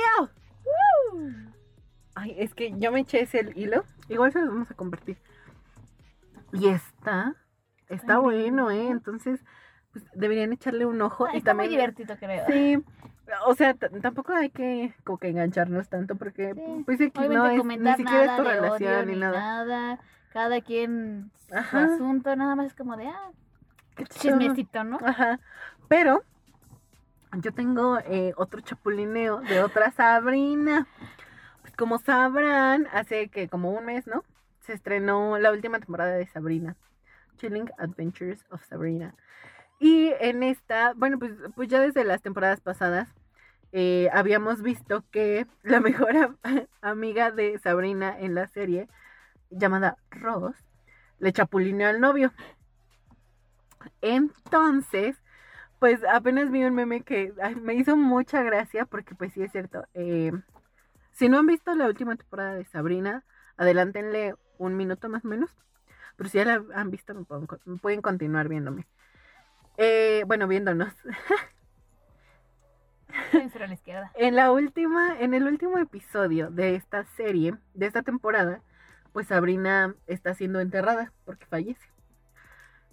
Ay, 2.15 2.35
es 2.37 2.53
que 2.53 2.73
yo 2.77 2.91
me 2.91 3.01
eché 3.01 3.21
ese 3.21 3.51
hilo. 3.55 3.83
Igual 4.09 4.31
se 4.31 4.39
los 4.39 4.49
vamos 4.49 4.71
a 4.71 4.73
compartir. 4.73 5.17
Y 6.53 6.69
está, 6.69 7.35
está 7.89 8.15
Ay, 8.15 8.21
bueno, 8.21 8.71
¿eh? 8.71 8.87
Entonces, 8.87 9.43
pues 9.91 10.05
deberían 10.13 10.53
echarle 10.53 10.85
un 10.85 11.01
ojo. 11.01 11.25
Ah, 11.25 11.31
y 11.33 11.37
está 11.37 11.51
también, 11.51 11.69
muy 11.69 11.77
divertido, 11.77 12.15
creo. 12.17 12.45
Sí, 12.47 12.83
o 13.45 13.53
sea, 13.55 13.73
tampoco 13.73 14.33
hay 14.33 14.49
que 14.49 14.93
como 15.03 15.17
que 15.17 15.29
engancharnos 15.29 15.89
tanto 15.89 16.15
porque, 16.15 16.53
Sí. 16.53 16.83
pues 16.85 17.01
X, 17.01 17.29
no 17.29 17.45
es, 17.47 17.63
ni 17.65 17.93
siquiera 17.95 18.25
es 18.25 18.37
tu 18.37 18.43
de 18.43 18.49
relación 18.49 18.93
odio, 18.93 19.05
ni 19.05 19.15
nada. 19.19 19.39
nada. 19.39 19.99
Cada 20.31 20.61
quien 20.61 21.31
su 21.47 21.55
Ajá. 21.55 21.85
asunto, 21.85 22.35
nada 22.35 22.55
más 22.55 22.67
es 22.67 22.75
como 22.75 22.95
de, 22.97 23.07
ah, 23.07 23.31
Qué 23.95 24.05
chismecito, 24.05 24.83
¿no? 24.83 24.99
Ajá. 25.03 25.39
Pero 25.87 26.23
yo 27.41 27.53
tengo 27.53 27.97
eh, 27.99 28.33
otro 28.37 28.61
chapulineo 28.61 29.39
de 29.41 29.61
otra 29.61 29.91
Sabrina. 29.91 30.87
Como 31.77 31.97
sabrán, 31.99 32.87
hace 32.91 33.29
que 33.29 33.47
como 33.49 33.71
un 33.71 33.85
mes, 33.85 34.07
¿no? 34.07 34.23
Se 34.61 34.73
estrenó 34.73 35.37
la 35.37 35.51
última 35.51 35.79
temporada 35.79 36.15
de 36.15 36.27
Sabrina. 36.27 36.75
Chilling 37.37 37.69
Adventures 37.77 38.45
of 38.51 38.63
Sabrina. 38.65 39.15
Y 39.79 40.13
en 40.19 40.43
esta, 40.43 40.93
bueno, 40.95 41.19
pues, 41.19 41.33
pues 41.55 41.69
ya 41.69 41.81
desde 41.81 42.03
las 42.05 42.21
temporadas 42.21 42.61
pasadas 42.61 43.09
eh, 43.73 44.09
habíamos 44.13 44.61
visto 44.63 45.05
que 45.11 45.47
la 45.63 45.81
mejor 45.81 46.17
am- 46.17 46.37
amiga 46.81 47.31
de 47.31 47.59
Sabrina 47.59 48.19
en 48.19 48.35
la 48.35 48.47
serie, 48.47 48.89
llamada 49.51 49.97
Ross, 50.11 50.55
le 51.19 51.33
chapulineó 51.33 51.89
al 51.89 52.01
novio. 52.01 52.33
Entonces, 54.01 55.15
pues 55.79 56.01
apenas 56.05 56.51
vi 56.51 56.63
un 56.65 56.75
meme 56.75 57.01
que 57.03 57.33
me 57.61 57.75
hizo 57.75 57.97
mucha 57.97 58.43
gracia 58.43 58.85
porque 58.85 59.15
pues 59.15 59.33
sí 59.33 59.43
es 59.43 59.51
cierto. 59.51 59.83
eh, 59.93 60.31
si 61.15 61.29
no 61.29 61.39
han 61.39 61.47
visto 61.47 61.75
la 61.75 61.87
última 61.87 62.17
temporada 62.17 62.55
de 62.55 62.65
Sabrina, 62.65 63.25
adelántenle 63.57 64.35
un 64.59 64.77
minuto 64.77 65.09
más 65.09 65.25
o 65.25 65.29
menos. 65.29 65.51
Pero 66.17 66.29
si 66.29 66.39
ya 66.39 66.45
la 66.45 66.63
han 66.75 66.91
visto, 66.91 67.15
me 67.15 67.25
pueden, 67.25 67.47
co- 67.47 67.59
pueden 67.81 68.01
continuar 68.03 68.49
viéndome. 68.49 68.87
Eh, 69.77 70.23
bueno, 70.27 70.47
viéndonos. 70.47 70.93
La 73.33 73.73
izquierda. 73.73 74.11
En 74.15 74.35
la 74.35 74.51
última, 74.51 75.19
en 75.19 75.33
el 75.33 75.43
último 75.47 75.77
episodio 75.77 76.49
de 76.49 76.75
esta 76.75 77.05
serie, 77.17 77.55
de 77.73 77.85
esta 77.87 78.01
temporada, 78.03 78.61
pues 79.13 79.27
Sabrina 79.27 79.95
está 80.07 80.33
siendo 80.33 80.59
enterrada 80.59 81.13
porque 81.25 81.45
fallece. 81.45 81.87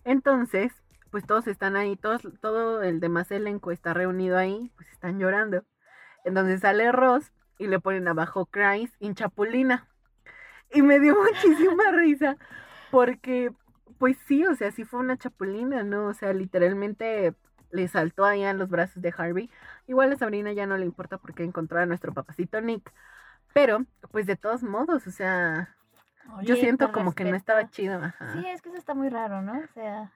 Entonces, 0.04 0.72
pues 1.10 1.26
todos 1.26 1.46
están 1.46 1.76
ahí, 1.76 1.96
todos, 1.96 2.22
todo 2.40 2.82
el 2.82 3.00
demás 3.00 3.30
elenco 3.30 3.70
está 3.70 3.94
reunido 3.94 4.38
ahí, 4.38 4.72
pues 4.76 4.88
están 4.90 5.18
llorando. 5.18 5.64
Entonces 6.24 6.60
sale 6.62 6.92
Ross 6.92 7.32
y 7.62 7.68
le 7.68 7.80
ponen 7.80 8.08
abajo 8.08 8.46
Christ 8.46 8.94
in 9.00 9.14
Chapulina. 9.14 9.88
Y 10.72 10.82
me 10.82 11.00
dio 11.00 11.16
muchísima 11.22 11.92
risa 11.92 12.36
porque, 12.90 13.52
pues 13.98 14.16
sí, 14.26 14.44
o 14.46 14.54
sea, 14.54 14.70
sí 14.72 14.84
fue 14.84 15.00
una 15.00 15.16
chapulina, 15.18 15.82
¿no? 15.82 16.08
O 16.08 16.14
sea, 16.14 16.32
literalmente 16.32 17.34
le 17.70 17.88
saltó 17.88 18.24
ahí 18.24 18.44
a 18.44 18.54
los 18.54 18.68
brazos 18.68 19.02
de 19.02 19.14
Harvey. 19.16 19.50
Igual 19.86 20.12
a 20.12 20.16
Sabrina 20.16 20.52
ya 20.52 20.66
no 20.66 20.76
le 20.78 20.86
importa 20.86 21.18
porque 21.18 21.44
encontró 21.44 21.80
a 21.80 21.86
nuestro 21.86 22.12
papacito 22.12 22.60
Nick. 22.60 22.92
Pero, 23.54 23.86
pues 24.10 24.26
de 24.26 24.36
todos 24.36 24.62
modos, 24.62 25.06
o 25.06 25.10
sea, 25.10 25.76
yo 26.42 26.54
Oye, 26.54 26.60
siento 26.60 26.86
te 26.86 26.92
como 26.92 27.14
que 27.14 27.24
no 27.24 27.36
estaba 27.36 27.68
chido. 27.70 27.96
Ajá. 28.02 28.32
Sí, 28.34 28.46
es 28.46 28.62
que 28.62 28.68
eso 28.70 28.78
está 28.78 28.94
muy 28.94 29.08
raro, 29.08 29.42
¿no? 29.42 29.58
O 29.58 29.66
sea, 29.74 30.12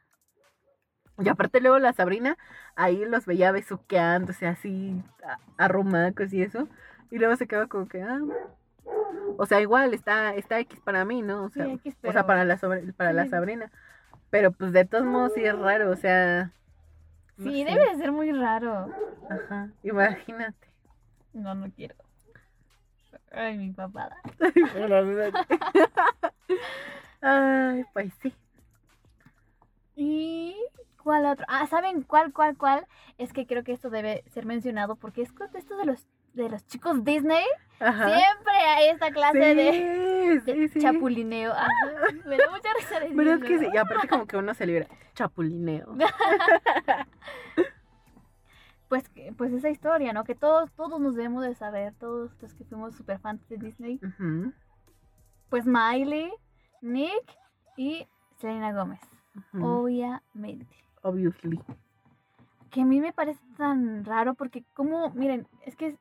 Y 1.18 1.28
aparte 1.28 1.60
luego 1.60 1.78
la 1.78 1.92
Sabrina 1.92 2.36
ahí 2.76 3.04
los 3.06 3.24
veía 3.26 3.52
besuqueándose 3.52 4.46
así, 4.46 5.02
a- 5.24 5.38
arrumacos 5.64 6.32
y 6.32 6.42
eso. 6.42 6.68
Y 7.10 7.18
luego 7.18 7.36
se 7.36 7.46
quedaba 7.46 7.66
como 7.66 7.86
que, 7.88 8.02
ah. 8.02 8.20
O 9.38 9.46
sea, 9.46 9.60
igual 9.60 9.92
está, 9.94 10.34
está 10.34 10.58
X 10.60 10.80
para 10.80 11.04
mí, 11.04 11.22
¿no? 11.22 11.44
O 11.44 11.50
sea, 11.50 11.66
sí, 11.66 11.72
X, 11.72 11.96
o 12.04 12.12
sea 12.12 12.26
para 12.26 12.44
la 12.44 12.56
sobre- 12.58 12.92
para 12.92 13.12
la. 13.12 13.26
Sabrina. 13.28 13.70
Pero 14.30 14.50
pues 14.52 14.72
de 14.72 14.84
todos 14.84 15.04
modos 15.04 15.32
sí 15.34 15.44
es 15.44 15.56
raro, 15.58 15.90
o 15.90 15.96
sea. 15.96 16.52
no 17.36 17.50
Sí, 17.50 17.64
sé. 17.64 17.70
debe 17.70 17.90
de 17.90 17.96
ser 17.96 18.12
muy 18.12 18.32
raro. 18.32 18.88
Ajá, 19.28 19.70
imagínate. 19.82 20.68
No, 21.32 21.54
no 21.54 21.70
quiero. 21.70 21.94
Ay, 23.30 23.58
mi 23.58 23.72
papada. 23.72 24.16
Ay, 27.20 27.84
pues 27.92 28.12
sí. 28.22 28.32
¿Y 29.96 30.56
cuál 31.02 31.26
otro? 31.26 31.44
Ah, 31.48 31.66
¿saben 31.66 32.02
cuál, 32.02 32.32
cuál, 32.32 32.56
cuál? 32.56 32.86
Es 33.18 33.32
que 33.32 33.46
creo 33.46 33.64
que 33.64 33.72
esto 33.72 33.90
debe 33.90 34.22
ser 34.28 34.46
mencionado 34.46 34.96
porque 34.96 35.22
es 35.22 35.30
esto 35.54 35.76
de 35.76 35.84
los 35.86 36.06
de 36.36 36.48
los 36.50 36.66
chicos 36.66 37.02
Disney. 37.04 37.44
Ajá. 37.80 38.06
Siempre 38.08 38.52
hay 38.54 38.88
esta 38.88 39.10
clase 39.10 39.38
sí, 39.38 39.54
de, 39.54 40.40
de 40.40 40.54
sí, 40.54 40.68
sí. 40.68 40.80
chapulineo. 40.80 41.52
Ajá, 41.52 41.68
me 42.24 42.36
da 42.38 42.50
mucha 42.50 42.68
risa 42.74 43.00
Pero 43.14 43.32
es 43.34 43.40
que 43.40 43.46
sí, 43.48 43.52
decirlo. 43.54 43.74
y 43.74 43.78
aparte 43.78 44.08
como 44.08 44.26
que 44.26 44.36
uno 44.36 44.54
se 44.54 44.66
libera. 44.66 44.86
Chapulineo. 45.14 45.96
Pues, 48.88 49.10
pues 49.36 49.52
esa 49.52 49.68
historia, 49.68 50.12
¿no? 50.12 50.22
Que 50.22 50.36
todos, 50.36 50.70
todos 50.74 51.00
nos 51.00 51.16
debemos 51.16 51.42
de 51.42 51.56
saber, 51.56 51.92
todos 51.94 52.30
los 52.40 52.54
que 52.54 52.64
fuimos 52.64 52.94
super 52.94 53.18
fans 53.18 53.46
de 53.48 53.56
Disney. 53.56 54.00
Pues 55.50 55.66
Miley, 55.66 56.32
Nick 56.82 57.36
y 57.76 58.06
Selena 58.38 58.72
Gómez. 58.72 59.00
Obviamente. 59.60 60.72
Obviously. 61.02 61.60
que 62.70 62.82
a 62.82 62.84
mí 62.84 63.00
me 63.00 63.12
parece 63.12 63.40
tan 63.56 64.04
raro 64.04 64.34
porque 64.34 64.64
como, 64.72 65.10
miren, 65.10 65.48
es 65.62 65.74
que 65.74 65.96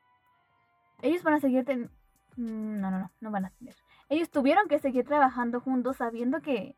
ellos 1.05 1.24
van 1.24 1.35
a 1.35 1.39
seguir, 1.39 1.63
ten- 1.65 1.89
mm, 2.38 2.79
no, 2.81 2.91
no, 2.91 3.00
no, 3.00 3.12
no 3.21 3.31
van 3.31 3.45
a 3.45 3.50
tener. 3.51 3.75
Ellos 4.09 4.29
tuvieron 4.29 4.67
que 4.67 4.79
seguir 4.79 5.05
trabajando 5.05 5.59
juntos 5.62 5.97
sabiendo 5.97 6.41
que, 6.41 6.75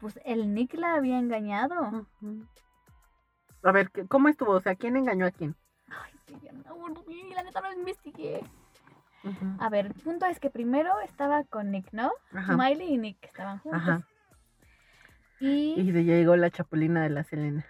pues, 0.00 0.18
el 0.24 0.54
Nick 0.54 0.74
la 0.74 0.94
había 0.94 1.18
engañado. 1.18 2.06
A 3.62 3.72
ver, 3.72 3.90
¿qué- 3.90 4.06
¿cómo 4.06 4.28
estuvo? 4.28 4.52
O 4.52 4.60
sea, 4.60 4.74
¿quién 4.74 4.96
engañó 4.96 5.26
a 5.26 5.30
quién? 5.30 5.54
Ay, 5.88 6.12
que 6.26 6.34
yo 6.46 6.52
no 6.52 6.74
la 7.34 7.42
neta 7.42 7.60
no 7.60 7.70
lo 7.70 7.78
investigué. 7.78 8.42
A 9.60 9.68
ver, 9.68 9.86
el 9.86 9.94
punto 9.94 10.26
es 10.26 10.40
que 10.40 10.50
primero 10.50 10.98
estaba 11.00 11.44
con 11.44 11.70
Nick, 11.70 11.92
¿no? 11.92 12.10
Ajá. 12.32 12.56
Miley 12.56 12.94
y 12.94 12.98
Nick 12.98 13.24
estaban 13.24 13.58
juntos. 13.60 13.80
Ajá. 13.80 14.02
Y, 15.38 15.74
Y 15.80 15.92
llegó 15.92 16.36
la 16.36 16.50
chapulina 16.50 17.02
de 17.02 17.10
la 17.10 17.22
Selena. 17.24 17.64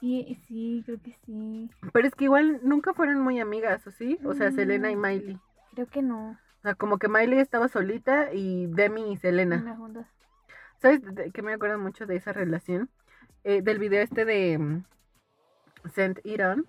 Y 0.00 0.36
sí, 0.46 0.82
creo 0.86 1.00
que 1.02 1.12
sí. 1.26 1.70
Pero 1.92 2.06
es 2.06 2.14
que 2.14 2.24
igual 2.24 2.60
nunca 2.62 2.94
fueron 2.94 3.20
muy 3.20 3.40
amigas, 3.40 3.86
¿o 3.86 3.90
sí? 3.90 4.18
O 4.24 4.34
sea, 4.34 4.50
Mm. 4.50 4.54
Selena 4.54 4.90
y 4.90 4.96
Miley. 4.96 5.38
Creo 5.74 5.86
que 5.86 6.02
no. 6.02 6.30
O 6.30 6.62
sea, 6.62 6.74
como 6.74 6.98
que 6.98 7.08
Miley 7.08 7.38
estaba 7.38 7.68
solita 7.68 8.32
y 8.32 8.66
Demi 8.68 9.12
y 9.12 9.16
Selena. 9.16 9.56
no 9.58 9.76
juntos. 9.76 10.06
¿Sabes 10.80 11.00
qué 11.34 11.42
me 11.42 11.54
acuerdo 11.54 11.78
mucho 11.78 12.06
de 12.06 12.16
esa 12.16 12.32
relación? 12.32 12.88
Eh, 13.44 13.62
del 13.62 13.78
video 13.78 14.02
este 14.02 14.24
de 14.24 14.58
mm, 14.58 14.84
Send 15.94 16.20
It 16.24 16.40
On. 16.40 16.66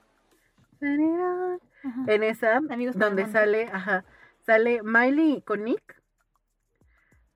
Send 0.80 1.02
It 1.02 1.20
On. 1.22 1.60
Ajá. 1.84 2.04
En 2.14 2.24
esa, 2.24 2.58
Amigos 2.58 2.98
donde 2.98 3.26
sale, 3.28 3.70
ajá, 3.72 4.04
sale 4.46 4.82
Miley 4.84 5.42
con 5.44 5.64
Nick, 5.64 6.02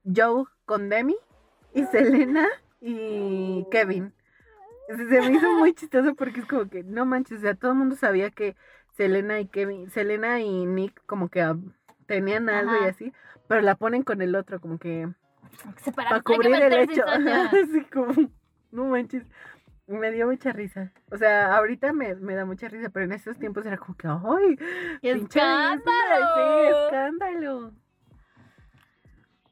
Joe 0.04 0.46
con 0.66 0.90
Demi 0.90 1.16
y 1.74 1.84
Selena 1.86 2.48
y 2.82 3.66
Kevin. 3.72 4.14
Se 4.88 5.22
me 5.22 5.32
hizo 5.32 5.52
muy 5.54 5.74
chistoso 5.74 6.16
porque 6.16 6.42
es 6.42 6.46
como 6.46 6.70
que, 6.70 6.84
no 6.84 7.06
manches, 7.06 7.40
o 7.40 7.42
sea, 7.42 7.56
todo 7.56 7.72
el 7.72 7.78
mundo 7.78 7.96
sabía 7.96 8.30
que 8.30 8.56
Selena 8.92 9.40
y 9.40 9.48
Kevin, 9.48 9.90
Selena 9.90 10.42
y 10.42 10.66
Nick 10.66 11.02
como 11.06 11.30
que 11.30 11.42
ah, 11.42 11.58
tenían 12.06 12.50
algo 12.50 12.74
y 12.84 12.88
así, 12.88 13.14
pero 13.48 13.62
la 13.62 13.76
ponen 13.76 14.04
con 14.04 14.22
el 14.22 14.36
otro 14.36 14.60
como 14.60 14.78
que 14.78 15.08
para 15.96 16.22
cubrir 16.22 16.56
el 16.56 16.74
hecho. 16.74 17.04
Así 17.08 17.84
como, 17.92 18.14
no 18.72 18.86
manches. 18.86 19.24
Me 19.86 20.12
dio 20.12 20.28
mucha 20.28 20.54
risa. 20.54 20.94
O 21.12 21.18
sea, 21.18 21.56
ahorita 21.58 21.92
me, 21.92 22.16
me 22.16 22.36
da 22.36 22.46
mucha 22.46 22.70
risa, 22.70 22.90
pero 22.90 23.06
en 23.06 23.12
esos 23.12 23.38
tiempos 23.38 23.66
era 23.66 23.78
como 23.78 23.96
que, 23.96 24.08
¡ay! 24.08 24.56
pinche 25.02 25.40
¡Escándalo! 25.40 26.26
Sí, 26.36 26.76
escándalo. 26.86 27.72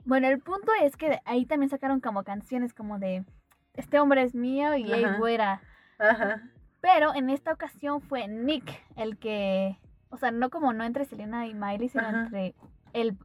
Bueno, 0.06 0.28
el 0.28 0.40
punto 0.40 0.72
es 0.82 0.96
que 0.96 1.20
ahí 1.26 1.46
también 1.46 1.70
sacaron 1.70 2.00
como 2.00 2.24
canciones 2.24 2.74
como 2.74 2.98
de 2.98 3.26
Este 3.74 4.00
hombre 4.00 4.24
es 4.24 4.36
mío 4.36 4.76
y 4.76 4.92
Ajá. 4.92 5.18
güera. 5.18 5.62
Ajá. 6.00 6.42
Pero 6.82 7.14
en 7.16 7.30
esta 7.30 7.54
ocasión 7.54 8.02
fue 8.02 8.28
Nick 8.28 8.70
el 8.96 9.18
que, 9.18 9.78
o 10.10 10.18
sea, 10.18 10.32
no 10.32 10.50
como 10.50 10.74
no 10.74 10.84
entre 10.84 11.06
Selena 11.06 11.48
y 11.48 11.54
Miley, 11.54 11.90
sino 11.90 12.04
Ajá. 12.08 12.24
entre 12.24 12.56
el, 12.94 13.18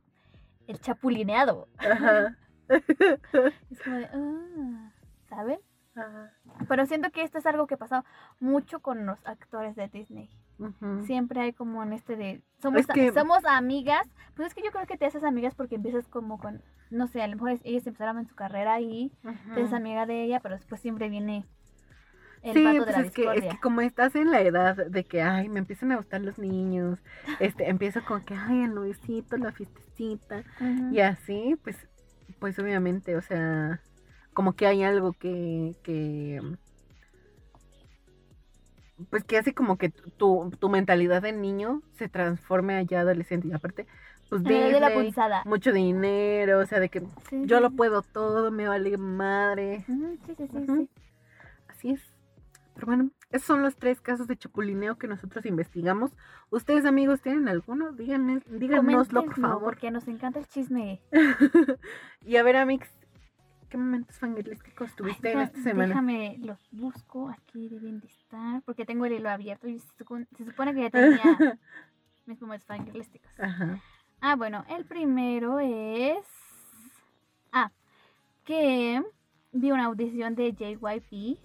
el 0.67 0.81
chapulineado. 0.81 1.69
Ajá. 1.79 2.37
Es 3.71 3.81
como 3.83 3.97
de, 3.97 4.07
ah, 4.13 4.91
¿saben? 5.29 5.61
Ajá. 5.95 6.33
Pero 6.69 6.85
siento 6.87 7.11
que 7.11 7.23
esto 7.23 7.39
es 7.39 7.47
algo 7.47 7.67
que 7.69 7.77
pasa 7.77 8.05
mucho 8.41 8.81
con 8.81 9.07
los 9.07 9.25
actores 9.25 9.77
de 9.77 9.89
Disney. 9.89 10.29
Siempre 11.05 11.41
hay 11.41 11.53
como 11.53 11.83
en 11.83 11.93
este 11.93 12.17
de 12.17 12.43
somos, 12.61 12.81
Es 12.81 12.87
que- 12.87 13.13
somos 13.13 13.45
amigas. 13.45 14.09
Pues 14.35 14.49
es 14.49 14.55
que 14.55 14.63
yo 14.63 14.71
creo 14.73 14.87
que 14.87 14.97
te 14.99 15.07
haces 15.07 15.23
amigas 15.23 15.55
porque 15.55 15.77
empiezas 15.77 16.09
como 16.09 16.39
con, 16.39 16.63
no 16.91 17.07
sé, 17.09 17.23
a 17.23 17.29
lo 17.29 17.35
mejor 17.37 17.51
es- 17.53 17.61
ellas 17.65 17.87
empezaron 17.87 18.19
en 18.19 18.27
su 18.29 18.35
carrera 18.35 18.81
y 18.81 19.13
te 19.53 19.61
haces 19.61 19.73
Ujú. 19.73 19.75
amiga 19.75 20.07
de 20.07 20.25
ella, 20.25 20.41
pero 20.41 20.57
después 20.57 20.81
siempre 20.81 21.09
viene 21.09 21.47
el 22.43 22.63
sí, 22.63 22.63
pato 22.63 22.85
pues 22.85 22.87
de 22.87 22.99
la 22.99 23.01
es 23.01 23.11
que, 23.11 23.37
es 23.37 23.47
que 23.47 23.59
como 23.59 23.81
estás 23.81 24.15
en 24.17 24.31
la 24.31 24.41
edad 24.43 24.77
de 24.77 25.05
que, 25.05 25.23
ay, 25.23 25.49
me 25.49 25.59
empiezan 25.61 25.93
a 25.93 25.97
gustar 25.97 26.21
los 26.23 26.39
niños, 26.39 26.99
este, 27.39 27.69
empiezo 27.69 28.05
con 28.05 28.25
que, 28.25 28.35
ay, 28.35 28.63
el 28.65 28.75
noviecito, 28.75 29.37
la 29.37 29.53
fiestecita, 29.53 30.45
y 30.89 31.01
así, 31.01 31.57
pues, 31.63 31.77
pues 32.39 32.59
obviamente, 32.59 33.17
o 33.17 33.23
sea, 33.23 33.83
como 34.33 34.55
que 34.55 34.67
hay 34.67 34.83
algo 34.85 35.13
que, 35.15 35.77
que, 35.83 36.41
pues 39.11 39.25
que 39.25 39.37
hace 39.39 39.55
como 39.55 39.77
que 39.79 39.91
tu, 39.91 40.51
tu 40.59 40.69
mentalidad 40.71 41.23
de 41.23 41.33
niño 41.33 41.83
se 41.99 42.09
transforme 42.09 42.77
allá 42.77 43.01
adolescente, 43.01 43.49
y 43.49 43.53
aparte, 43.53 43.87
pues 44.29 44.43
de 44.43 44.81
la 44.81 45.43
mucho 45.45 45.73
dinero, 45.73 46.59
o 46.61 46.67
sea, 46.67 46.81
de 46.81 46.89
que 46.89 47.01
Sí, 47.31 47.43
yo 47.47 47.57
sí, 47.59 47.63
lo 47.63 47.71
puedo 47.71 48.03
todo, 48.03 48.51
me 48.51 48.67
vale 48.69 48.97
madre. 48.97 49.85
Ujú, 49.89 50.19
Sí, 50.27 50.35
sí. 50.67 50.89
Así 51.69 51.91
es. 51.91 52.01
Pero 52.75 52.89
bueno, 52.89 53.11
esos 53.31 53.47
son 53.47 53.63
los 53.63 53.77
tres 53.77 54.01
casos 54.03 54.27
de 54.27 54.37
chapulineo 54.37 54.99
que 54.99 55.09
nosotros 55.09 55.47
investigamos. 55.47 56.11
¿Ustedes, 56.51 56.85
amigos, 56.85 57.23
tienen 57.23 57.49
alguno? 57.49 57.93
Díganme, 57.93 58.43
díganoslo, 58.47 59.25
por 59.25 59.41
favor. 59.41 59.63
Porque 59.65 59.91
nos 59.91 60.07
encanta 60.09 60.39
el 60.41 60.47
chisme. 60.47 61.01
y 62.27 62.37
a 62.37 62.43
ver, 62.43 62.57
Amix, 62.57 62.89
¿qué 63.71 63.79
momentos 63.79 64.19
fangirlísticos 64.19 64.91
Ay, 64.91 64.97
tuviste 64.97 65.33
en 65.33 65.41
esta 65.41 65.61
semana? 65.63 65.87
Déjame, 65.89 66.37
los 66.41 66.59
busco. 66.71 67.31
Aquí 67.31 67.69
deben 67.71 68.01
de 68.01 68.09
estar. 68.09 68.61
Porque 68.63 68.85
tengo 68.85 69.07
el 69.07 69.13
hilo 69.15 69.31
abierto 69.31 69.69
y 69.69 69.79
se, 69.79 69.89
supone- 70.05 70.27
se 70.37 70.45
supone 70.45 70.75
que 70.75 70.83
ya 70.83 70.91
tenía 70.91 71.23
mis 72.27 72.41
momentos 72.43 72.67
fangirlísticos. 72.67 73.31
Ajá. 73.41 73.81
Ah, 74.29 74.35
bueno, 74.35 74.65
el 74.69 74.85
primero 74.85 75.61
es. 75.61 76.19
Ah, 77.53 77.71
que 78.45 79.01
vi 79.53 79.71
una 79.71 79.85
audición 79.85 80.35
de 80.35 80.53
JYP 80.53 81.39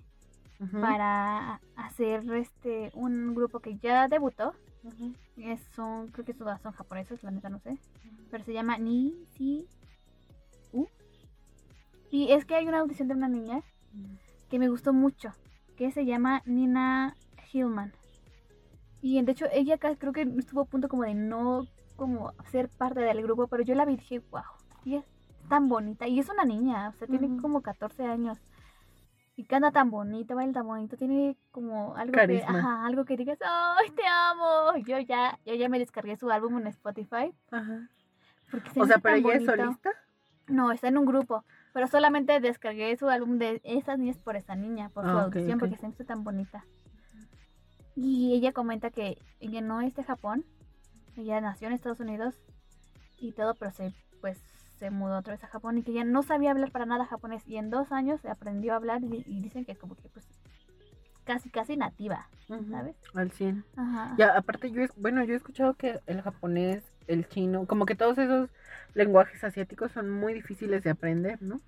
para 0.82 1.62
hacer 1.76 2.24
este 2.34 2.90
un 2.96 3.36
grupo 3.36 3.60
que 3.60 3.78
ya 3.78 4.08
debutó. 4.08 4.56
ujú. 4.84 5.14
Es, 5.38 5.62
son, 5.76 6.08
creo 6.08 6.26
que 6.26 6.34
todas 6.34 6.60
son 6.64 6.72
japoneses, 6.72 7.22
la 7.22 7.30
neta 7.30 7.50
no 7.50 7.60
sé. 7.60 7.78
Pero 8.32 8.44
se 8.44 8.54
llama 8.54 8.80
Ni 8.80 9.14
Si 9.36 9.68
U. 10.74 10.88
Y 12.10 12.32
es 12.32 12.46
que 12.46 12.56
hay 12.56 12.68
una 12.68 12.80
audición 12.80 13.10
de 13.10 13.14
una 13.14 13.30
niña 13.30 13.62
que 14.50 14.58
me 14.58 14.70
gustó 14.70 14.92
mucho, 14.92 15.30
que 15.78 15.92
se 15.92 16.04
llama 16.04 16.42
Nina 16.48 17.16
Hillman. 17.54 17.94
Y 19.04 19.22
de 19.22 19.34
hecho 19.34 19.46
ella 19.54 19.76
acá 19.76 19.96
creo 19.98 20.14
que 20.14 20.24
estuvo 20.40 20.62
a 20.62 20.66
punto 20.66 20.90
como 20.90 21.04
de 21.04 21.14
no 21.14 21.68
como 22.02 22.34
ser 22.50 22.68
parte 22.68 23.00
del 23.00 23.22
grupo, 23.22 23.46
pero 23.46 23.62
yo 23.62 23.76
la 23.76 23.86
vi 23.86 23.94
y 23.94 23.98
dije, 23.98 24.24
wow, 24.32 24.42
y 24.84 24.96
es 24.96 25.06
tan 25.48 25.70
bonita. 25.70 26.08
Y 26.08 26.20
es 26.20 26.28
una 26.30 26.46
niña, 26.46 26.90
o 26.90 26.94
sea, 26.94 27.08
tiene 27.08 27.40
como 27.40 27.62
14 27.62 28.04
años. 28.08 28.40
Y 29.36 29.44
canta 29.44 29.70
tan 29.72 29.92
bonito, 29.92 30.34
baila 30.34 30.52
tan 30.52 30.66
bonito, 30.66 30.98
tiene 30.98 31.38
como 31.52 31.96
algo 31.96 32.12
que, 32.12 32.18
Carisma. 32.18 32.58
ajá, 32.58 32.86
algo 32.88 33.06
que 33.06 33.18
digas, 33.18 33.38
¡ay, 33.46 33.92
te 33.92 34.02
amo! 34.08 34.78
Yo 34.84 34.98
ya, 34.98 35.38
yo 35.46 35.54
ya 35.54 35.70
me 35.70 35.78
descargué 35.78 36.18
su 36.18 36.32
álbum 36.32 36.58
en 36.58 36.66
Spotify. 36.68 37.32
Ajá. 37.52 37.88
Porque 38.50 38.72
se 38.72 38.82
O 38.82 38.88
sea, 38.88 38.98
pero 38.98 39.18
ella 39.18 39.36
es 39.36 39.46
solista. 39.46 39.92
No, 40.48 40.72
está 40.72 40.88
en 40.88 40.98
un 40.98 41.06
grupo. 41.06 41.46
Pero 41.74 41.86
solamente 41.88 42.40
descargué 42.40 42.98
su 42.98 43.10
álbum 43.10 43.38
de 43.38 43.62
esas 43.64 44.00
niñas 44.00 44.18
por 44.18 44.36
esa 44.38 44.56
niña, 44.56 44.90
por 44.90 45.04
su 45.04 45.12
Ah, 45.12 45.28
ok, 45.28 45.36
audición, 45.36 45.60
porque 45.60 45.78
se 45.78 45.86
me 45.88 45.94
hizo 45.94 46.04
tan 46.04 46.24
bonita. 46.24 46.66
Y 47.96 48.34
ella 48.34 48.54
comenta 48.54 48.90
que 48.90 49.20
ella 49.40 49.62
no 49.62 49.82
es 49.82 49.94
de 49.94 50.04
Japón. 50.04 50.46
Ella 51.18 51.42
nació 51.42 51.68
en 51.68 51.74
Estados 51.74 52.00
Unidos 52.00 52.36
y 53.20 53.32
todo, 53.34 53.56
pero 53.56 53.72
se 53.72 53.94
pues 54.22 54.40
se 54.78 54.90
mudó 54.90 55.18
otra 55.20 55.34
vez 55.34 55.44
a 55.44 55.48
Japón 55.48 55.78
y 55.78 55.84
que 55.84 55.92
ella 55.92 56.04
no 56.04 56.24
sabía 56.24 56.52
hablar 56.52 56.72
para 56.72 56.86
nada 56.88 57.06
japonés. 57.06 57.48
Y 57.48 57.58
en 57.58 57.70
dos 57.70 57.92
años 57.92 58.24
aprendió 58.26 58.74
a 58.74 58.78
hablar 58.78 59.04
y, 59.04 59.24
y 59.28 59.42
dicen 59.42 59.64
que 59.66 59.76
como 59.76 59.96
que 59.96 60.10
pues 60.10 60.26
casi 61.24 61.50
casi 61.52 61.78
nativa, 61.78 62.28
¿sabes? 62.70 62.96
Al 63.14 63.32
100. 63.32 63.64
Ajá. 63.76 64.16
Ya, 64.18 64.36
aparte, 64.36 64.72
yo, 64.72 64.82
bueno, 64.98 65.24
yo 65.24 65.34
he 65.34 65.38
escuchado 65.38 65.76
que 65.76 66.00
el 66.08 66.22
japonés, 66.22 66.84
el 67.08 67.28
chino, 67.28 67.68
como 67.68 67.86
que 67.86 67.96
todos 67.96 68.18
esos 68.18 68.50
lenguajes 68.96 69.44
asiáticos 69.44 69.92
son 69.92 70.10
muy 70.10 70.34
difíciles 70.34 70.84
de 70.84 70.90
aprender, 70.90 71.42
¿no? 71.42 71.62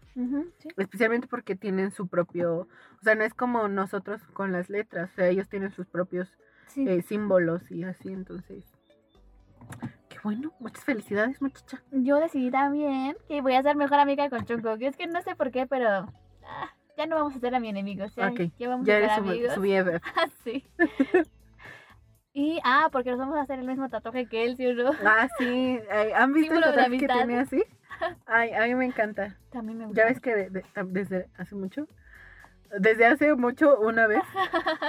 Sí. 0.59 0.69
Especialmente 0.75 1.27
porque 1.27 1.55
tienen 1.55 1.91
su 1.91 2.07
propio, 2.07 2.61
o 2.61 3.03
sea, 3.03 3.13
no 3.15 3.23
es 3.23 3.33
como 3.35 3.67
nosotros 3.67 4.21
con 4.33 4.51
las 4.51 4.69
letras, 4.69 5.11
o 5.11 5.15
sea, 5.15 5.27
ellos 5.27 5.47
tienen 5.47 5.71
sus 5.71 5.85
propios 5.87 6.27
Sí. 6.67 6.87
eh, 6.89 7.03
símbolos 7.03 7.69
y 7.71 7.83
así, 7.83 8.11
entonces. 8.11 8.63
Bueno, 10.23 10.53
muchas 10.59 10.83
felicidades, 10.85 11.41
muchacha. 11.41 11.81
Yo 11.91 12.17
decidí 12.17 12.49
también 12.49 13.17
que 13.27 13.41
voy 13.41 13.55
a 13.55 13.63
ser 13.63 13.75
mejor 13.75 13.99
amiga 13.99 14.29
con 14.29 14.45
Jungkook. 14.45 14.81
Es 14.81 14.95
que 14.95 15.07
no 15.07 15.21
sé 15.21 15.35
por 15.35 15.51
qué, 15.51 15.67
pero 15.67 15.87
ah, 16.45 16.71
ya 16.97 17.05
no 17.07 17.15
vamos 17.17 17.35
a 17.35 17.39
ser 17.39 17.53
amigos, 17.53 17.71
enemigos. 17.77 18.15
Ya, 18.15 18.27
Ok, 18.29 18.39
ya 18.57 18.69
vamos 18.69 18.87
Ya 18.87 18.97
a 18.97 18.99
ser 19.01 19.09
amigos. 19.11 19.53
su, 19.53 19.61
su. 19.61 19.99
Ah, 20.15 20.27
sí. 20.43 20.65
y, 22.33 22.59
ah, 22.63 22.89
porque 22.91 23.09
nos 23.11 23.19
vamos 23.19 23.35
a 23.37 23.41
hacer 23.41 23.59
el 23.59 23.65
mismo 23.67 23.89
tatuaje 23.89 24.25
que 24.27 24.45
él, 24.45 24.55
¿sí 24.55 24.65
o 24.67 24.73
no? 24.73 24.91
Ah, 25.05 25.27
sí, 25.37 25.79
ay, 25.91 26.11
¿han 26.13 26.31
visto 26.33 26.53
el 26.53 26.61
Símbolo 26.63 26.67
de 26.67 26.77
tatuaje 26.83 26.97
que 26.99 27.07
tiene 27.07 27.39
así? 27.39 27.63
Ay, 28.25 28.53
a 28.53 28.63
mí 28.63 28.75
me 28.75 28.85
encanta. 28.85 29.37
También 29.51 29.77
me 29.77 29.85
gusta. 29.87 30.01
Ya 30.01 30.07
ves 30.07 30.19
que 30.21 30.33
de- 30.35 30.49
de- 30.49 30.63
tam- 30.73 30.91
desde 30.91 31.27
hace 31.37 31.55
mucho, 31.55 31.87
desde 32.79 33.05
hace 33.05 33.35
mucho, 33.35 33.77
una 33.79 34.07
vez, 34.07 34.23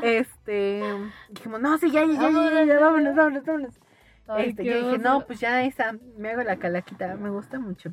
este, 0.03 0.83
dijimos, 1.29 1.61
no, 1.61 1.77
sí, 1.79 1.91
ya, 1.91 2.05
ya, 2.07 2.13
ya, 2.15 2.31
ya, 2.31 2.51
ya, 2.51 2.65
ya, 2.65 2.79
vámonos, 2.81 3.15
vámonos, 3.15 3.45
vámonos. 3.45 3.75
Ay, 4.29 4.49
Este, 4.49 4.65
yo 4.65 4.77
dije, 4.79 4.99
no, 4.99 5.27
pues 5.27 5.41
ya 5.41 5.65
esa, 5.65 5.93
me 6.17 6.31
hago 6.31 6.43
la 6.43 6.57
calaquita, 6.57 7.17
me 7.17 7.31
gusta 7.31 7.59
mucho. 7.59 7.93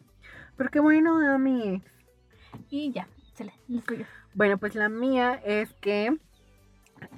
Pero 0.58 0.70
qué 0.70 0.80
bueno, 0.80 1.18
a 1.34 1.38
mí. 1.38 1.82
Y 2.70 2.92
ya, 2.92 3.08
chale. 3.36 3.54
Bueno, 4.34 4.58
pues 4.58 4.76
la 4.76 4.90
mía 4.90 5.40
es 5.46 5.72
que 5.82 6.18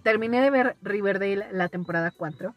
terminé 0.04 0.42
de 0.42 0.50
ver 0.50 0.76
Riverdale 0.82 1.48
la 1.52 1.70
temporada 1.70 2.12
4, 2.16 2.56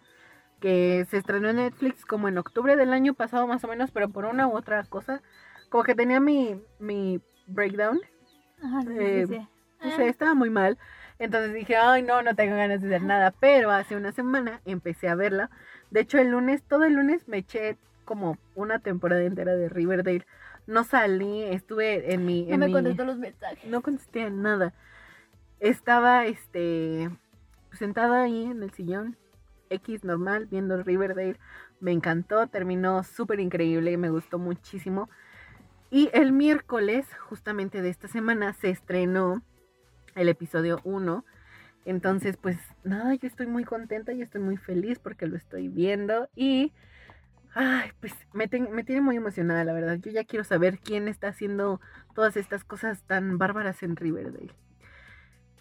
que 0.61 1.07
se 1.11 1.19
estrenó 1.19 1.49
en 1.51 1.57
Netflix 1.57 2.05
como 2.05 2.29
en 2.29 2.39
octubre 2.39 2.77
del 2.77 2.93
año 2.93 3.15
pasado 3.15 3.47
más 3.47 3.63
o 3.65 3.69
menos, 3.69 3.91
pero 3.91 4.09
por 4.09 4.25
una 4.25 4.49
u 4.49 4.57
otra 4.57 4.85
cosa, 4.85 5.23
como 5.71 5.85
que 5.85 5.95
tenía 5.95 6.21
mi, 6.21 6.61
mi 6.79 7.21
breakdown, 7.47 8.01
Ajá, 8.63 8.83
sí, 8.83 8.89
sí, 8.89 9.01
Eh, 9.01 9.27
sí. 9.27 9.39
no 9.39 9.49
Ah, 9.81 9.97
sé, 9.97 10.09
estaba 10.09 10.35
muy 10.35 10.51
mal. 10.51 10.79
Entonces 11.19 11.55
dije, 11.55 11.77
ay, 11.77 12.03
no, 12.03 12.23
no 12.23 12.35
tengo 12.35 12.57
ganas 12.57 12.81
de 12.81 12.89
hacer 12.89 13.03
nada. 13.07 13.33
Pero 13.41 13.71
hace 13.71 13.97
una 13.97 14.13
semana 14.13 14.61
empecé 14.65 15.09
a 15.09 15.15
verla. 15.15 15.51
De 15.91 16.01
hecho, 16.01 16.19
el 16.19 16.31
lunes, 16.31 16.63
todo 16.63 16.85
el 16.85 16.95
lunes 16.95 17.27
me 17.29 17.39
eché 17.39 17.77
como 18.05 18.39
una 18.55 18.79
temporada 18.79 19.23
entera 19.23 19.55
de 19.55 19.69
Riverdale. 19.69 20.27
No 20.67 20.85
salí, 20.85 21.43
estuve 21.45 22.13
en 22.13 22.25
mi... 22.27 22.45
no 22.45 22.59
me 22.59 22.67
mi- 22.67 22.73
contestó 22.73 23.05
los 23.05 23.19
mensajes. 23.19 23.65
no 23.71 23.83
contesté 23.83 24.23
a 24.25 24.31
nada. 24.31 24.75
Estaba, 25.61 26.27
este, 26.27 27.11
sentada 27.73 28.23
ahí 28.23 28.45
en 28.45 28.63
el 28.63 28.71
sillón, 28.73 29.17
X 29.71 30.05
normal, 30.05 30.47
viendo 30.51 30.83
Riverdale. 30.83 31.39
Me 31.81 31.93
encantó, 31.93 32.47
terminó 32.47 33.03
súper 33.05 33.41
increíble, 33.41 33.97
me 33.97 34.11
gustó 34.11 34.39
muchísimo. 34.39 35.09
Y 35.91 36.11
el 36.13 36.33
miércoles, 36.33 37.07
justamente 37.29 37.81
de 37.81 37.89
esta 37.91 38.09
semana, 38.09 38.53
se 38.55 38.71
estrenó 38.71 39.43
el 40.15 40.29
episodio 40.29 40.81
1. 40.85 41.25
Entonces, 41.87 42.37
pues 42.37 42.59
nada, 42.85 43.15
yo 43.15 43.27
estoy 43.29 43.47
muy 43.47 43.65
contenta 43.65 44.13
y 44.13 44.21
estoy 44.21 44.41
muy 44.43 44.57
feliz 44.59 44.99
porque 44.99 45.27
lo 45.29 45.37
estoy 45.37 45.69
viendo. 45.69 46.29
Y, 46.35 46.73
ay, 47.55 47.91
pues 48.01 48.13
me, 48.35 48.49
ten- 48.49 48.73
me 48.73 48.83
tiene 48.85 49.01
muy 49.01 49.17
emocionada, 49.17 49.63
la 49.65 49.73
verdad. 49.73 49.97
Yo 49.97 50.11
ya 50.11 50.25
quiero 50.25 50.45
saber 50.45 50.79
quién 50.81 51.07
está 51.09 51.29
haciendo 51.29 51.81
todas 52.15 52.37
estas 52.37 52.65
cosas 52.65 53.05
tan 53.05 53.39
bárbaras 53.39 53.83
en 53.85 53.95
Riverdale. 53.97 54.53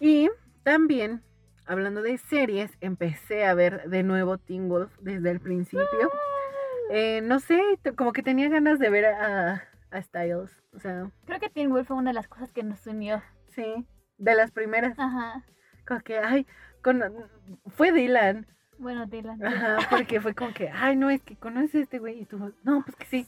Y 0.00 0.28
también, 0.64 1.22
hablando 1.64 2.02
de 2.02 2.18
series, 2.18 2.72
empecé 2.80 3.44
a 3.46 3.54
ver 3.54 3.88
de 3.88 4.02
nuevo 4.02 4.36
Teen 4.36 4.68
Wolf 4.68 4.92
desde 5.00 5.30
el 5.30 5.40
principio. 5.40 6.10
Eh, 6.90 7.20
no 7.22 7.38
sé, 7.40 7.60
como 7.96 8.12
que 8.12 8.22
tenía 8.22 8.48
ganas 8.48 8.78
de 8.78 8.90
ver 8.90 9.06
a, 9.06 9.62
a 9.90 10.02
Styles. 10.02 10.50
O 10.74 10.78
sea, 10.80 11.10
Creo 11.24 11.38
que 11.40 11.50
Teen 11.50 11.70
Wolf 11.70 11.86
fue 11.88 11.96
una 11.96 12.10
de 12.10 12.14
las 12.14 12.28
cosas 12.28 12.52
que 12.52 12.62
nos 12.64 12.84
unió. 12.86 13.22
sí, 13.46 13.86
de 14.18 14.34
las 14.34 14.50
primeras. 14.50 14.98
Ajá. 14.98 15.44
Como 15.86 16.00
que, 16.00 16.18
ay, 16.18 16.46
con, 16.82 17.02
fue 17.68 17.92
Dylan. 17.92 18.46
Bueno, 18.78 19.06
Dylan. 19.06 19.44
Ajá, 19.44 19.78
porque 19.90 20.20
fue 20.20 20.34
como 20.34 20.52
que, 20.52 20.68
ay, 20.70 20.96
no, 20.96 21.10
es 21.10 21.22
que 21.22 21.36
conoces 21.36 21.74
a 21.74 21.78
este 21.80 21.98
güey. 21.98 22.20
Y 22.20 22.24
tú, 22.26 22.52
no, 22.64 22.82
pues 22.82 22.96
que 22.96 23.06
sí. 23.06 23.26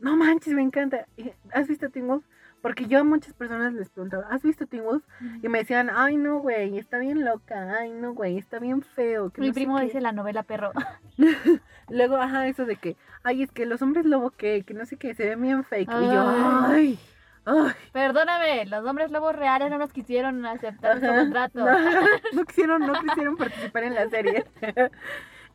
No 0.00 0.16
manches, 0.16 0.52
me 0.52 0.62
encanta. 0.62 1.06
¿Has 1.52 1.68
visto 1.68 1.88
Teen 1.90 2.06
Wolf? 2.06 2.24
Porque 2.60 2.86
yo 2.86 2.98
a 2.98 3.04
muchas 3.04 3.32
personas 3.34 3.72
les 3.74 3.90
preguntaba, 3.90 4.26
¿has 4.28 4.42
visto 4.42 4.66
Teen 4.66 4.82
Wolf? 4.82 5.04
Y 5.42 5.48
me 5.48 5.58
decían, 5.58 5.88
ay, 5.94 6.16
no, 6.16 6.40
güey, 6.40 6.78
está 6.78 6.98
bien 6.98 7.24
loca. 7.24 7.76
Ay, 7.78 7.92
no, 7.92 8.12
güey, 8.12 8.38
está 8.38 8.58
bien 8.58 8.82
feo. 8.82 9.30
que 9.30 9.40
Mi 9.40 9.48
no 9.48 9.54
primo 9.54 9.76
qué". 9.78 9.84
dice 9.84 10.00
la 10.00 10.12
novela 10.12 10.42
perro. 10.42 10.72
Luego, 11.88 12.16
ajá, 12.16 12.48
eso 12.48 12.66
de 12.66 12.76
que, 12.76 12.96
ay, 13.22 13.42
es 13.42 13.52
que 13.52 13.66
los 13.66 13.82
hombres 13.82 14.04
lobo 14.06 14.30
que, 14.30 14.64
que 14.64 14.74
no 14.74 14.84
sé 14.86 14.96
qué, 14.96 15.14
se 15.14 15.26
ven 15.28 15.42
bien 15.42 15.64
fake. 15.64 15.88
Y 15.88 16.04
yo, 16.06 16.28
Ay. 16.66 16.98
Ay. 17.46 17.72
Perdóname, 17.92 18.66
los 18.66 18.84
hombres 18.84 19.10
lobos 19.10 19.34
reales 19.34 19.70
no 19.70 19.78
nos 19.78 19.92
quisieron 19.92 20.44
aceptar 20.44 21.00
su 21.00 21.06
contrato. 21.06 21.64
No, 21.64 21.66
no 22.32 22.44
quisieron, 22.44 22.86
no 22.86 22.92
quisieron 23.00 23.36
participar 23.36 23.84
en 23.84 23.94
la 23.94 24.08
serie. 24.10 24.44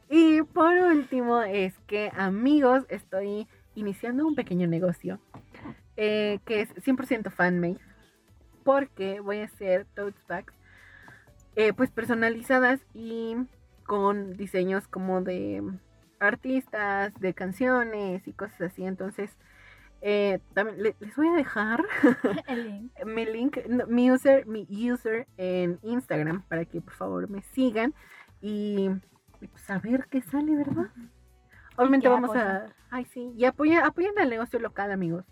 y 0.10 0.42
por 0.42 0.74
último 0.74 1.42
es 1.42 1.78
que 1.88 2.12
amigos, 2.18 2.86
estoy 2.90 3.48
iniciando 3.76 4.26
un 4.26 4.36
pequeño 4.36 4.68
negocio 4.68 5.20
eh, 5.98 6.40
que 6.46 6.62
es 6.62 6.76
100% 6.76 7.32
fanmade 7.32 7.78
porque 8.64 9.20
voy 9.20 9.40
a 9.40 9.46
hacer 9.46 9.86
tote 9.96 10.20
bags 10.28 10.54
eh, 11.56 11.74
pues 11.74 11.92
personalizadas 11.92 12.80
y 12.94 13.36
con 13.86 14.38
diseños 14.38 14.88
como 14.88 15.22
de 15.22 15.62
artistas, 16.20 17.14
de 17.20 17.34
canciones 17.34 18.28
y 18.28 18.34
cosas 18.34 18.62
así. 18.62 18.86
Entonces, 18.86 19.32
eh, 20.02 20.40
también 20.54 20.82
le- 20.82 20.96
les 21.00 21.16
voy 21.16 21.28
a 21.28 21.34
dejar 21.34 21.84
El 22.48 22.64
link. 22.64 22.92
mi 23.06 23.26
link, 23.26 23.58
no, 23.68 23.86
mi 23.88 24.12
user, 24.12 24.46
mi 24.48 24.66
user 24.92 25.28
en 25.38 25.80
Instagram 25.84 26.42
para 26.48 26.66
que 26.66 26.82
por 26.82 26.94
favor 26.94 27.30
me 27.30 27.42
sigan 27.42 27.94
y, 28.42 28.90
y, 29.42 29.48
pues 29.48 29.70
a 29.70 29.80
ver 29.80 30.08
qué 30.10 30.22
sale, 30.22 30.56
¿verdad? 30.56 30.88
Obviamente 31.78 32.10
vamos 32.10 32.36
a, 32.36 32.66
ay 32.90 33.06
sí, 33.06 33.32
y 33.38 33.46
apoyen, 33.46 33.80
apoyen 33.80 34.18
al 34.20 34.30
negocio 34.30 34.60
local, 34.60 34.92
amigos. 34.92 35.24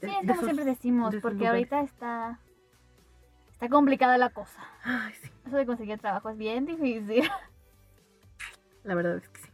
De- 0.00 0.08
Sí, 0.08 0.14
de 0.14 0.20
es 0.20 0.26
como 0.26 0.34
sus- 0.34 0.44
siempre 0.44 0.64
decimos, 0.66 1.12
de 1.12 1.20
porque 1.20 1.46
ahorita 1.46 1.80
está 1.80 2.38
está 3.52 3.68
complicada 3.70 4.18
la 4.18 4.28
cosa. 4.28 4.60
Ay, 4.84 5.14
sí, 5.14 5.30
Eso 5.46 5.56
de 5.56 5.64
conseguir 5.64 5.98
trabajo 5.98 6.28
es 6.28 6.36
bien 6.36 6.66
difícil. 6.66 7.24
la 8.84 8.94
verdad 8.94 9.16
es 9.16 9.28
que 9.30 9.40
sí. 9.40 9.48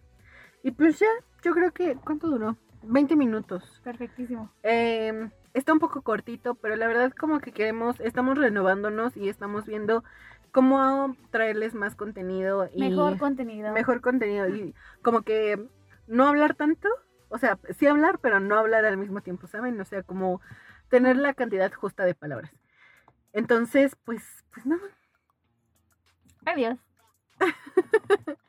Y 0.64 0.70
pues 0.72 0.98
ya, 0.98 1.06
yo 1.42 1.52
creo 1.54 1.72
que, 1.72 1.94
¿cuánto 1.96 2.26
duró? 2.28 2.56
20 2.82 3.16
minutos. 3.16 3.80
Perfectísimo. 3.84 4.50
Eh, 4.62 5.30
está 5.54 5.72
un 5.72 5.78
poco 5.78 6.02
cortito, 6.02 6.54
pero 6.54 6.76
la 6.76 6.86
verdad 6.86 7.12
como 7.12 7.40
que 7.40 7.52
queremos, 7.52 8.00
estamos 8.00 8.36
renovándonos 8.38 9.16
y 9.16 9.28
estamos 9.28 9.66
viendo 9.66 10.04
cómo 10.50 11.16
traerles 11.30 11.74
más 11.74 11.94
contenido 11.94 12.68
y 12.74 12.80
Mejor 12.80 13.18
contenido. 13.18 13.72
mejor 13.72 14.00
contenido 14.00 14.48
y 14.48 14.74
como 15.02 15.22
que 15.22 15.66
no 16.06 16.26
hablar 16.26 16.54
tanto, 16.54 16.88
o 17.28 17.38
sea, 17.38 17.58
sí 17.78 17.86
hablar, 17.86 18.18
pero 18.18 18.38
no 18.40 18.56
hablar 18.58 18.84
al 18.84 18.98
mismo 18.98 19.22
tiempo, 19.22 19.46
¿saben? 19.46 19.80
O 19.80 19.84
sea, 19.84 20.02
como 20.02 20.40
tener 20.88 21.16
la 21.16 21.32
cantidad 21.32 21.72
justa 21.72 22.04
de 22.04 22.14
palabras. 22.14 22.52
Entonces, 23.32 23.96
pues, 24.04 24.22
pues 24.52 24.66
nada, 24.66 24.82
Adiós. 26.44 26.76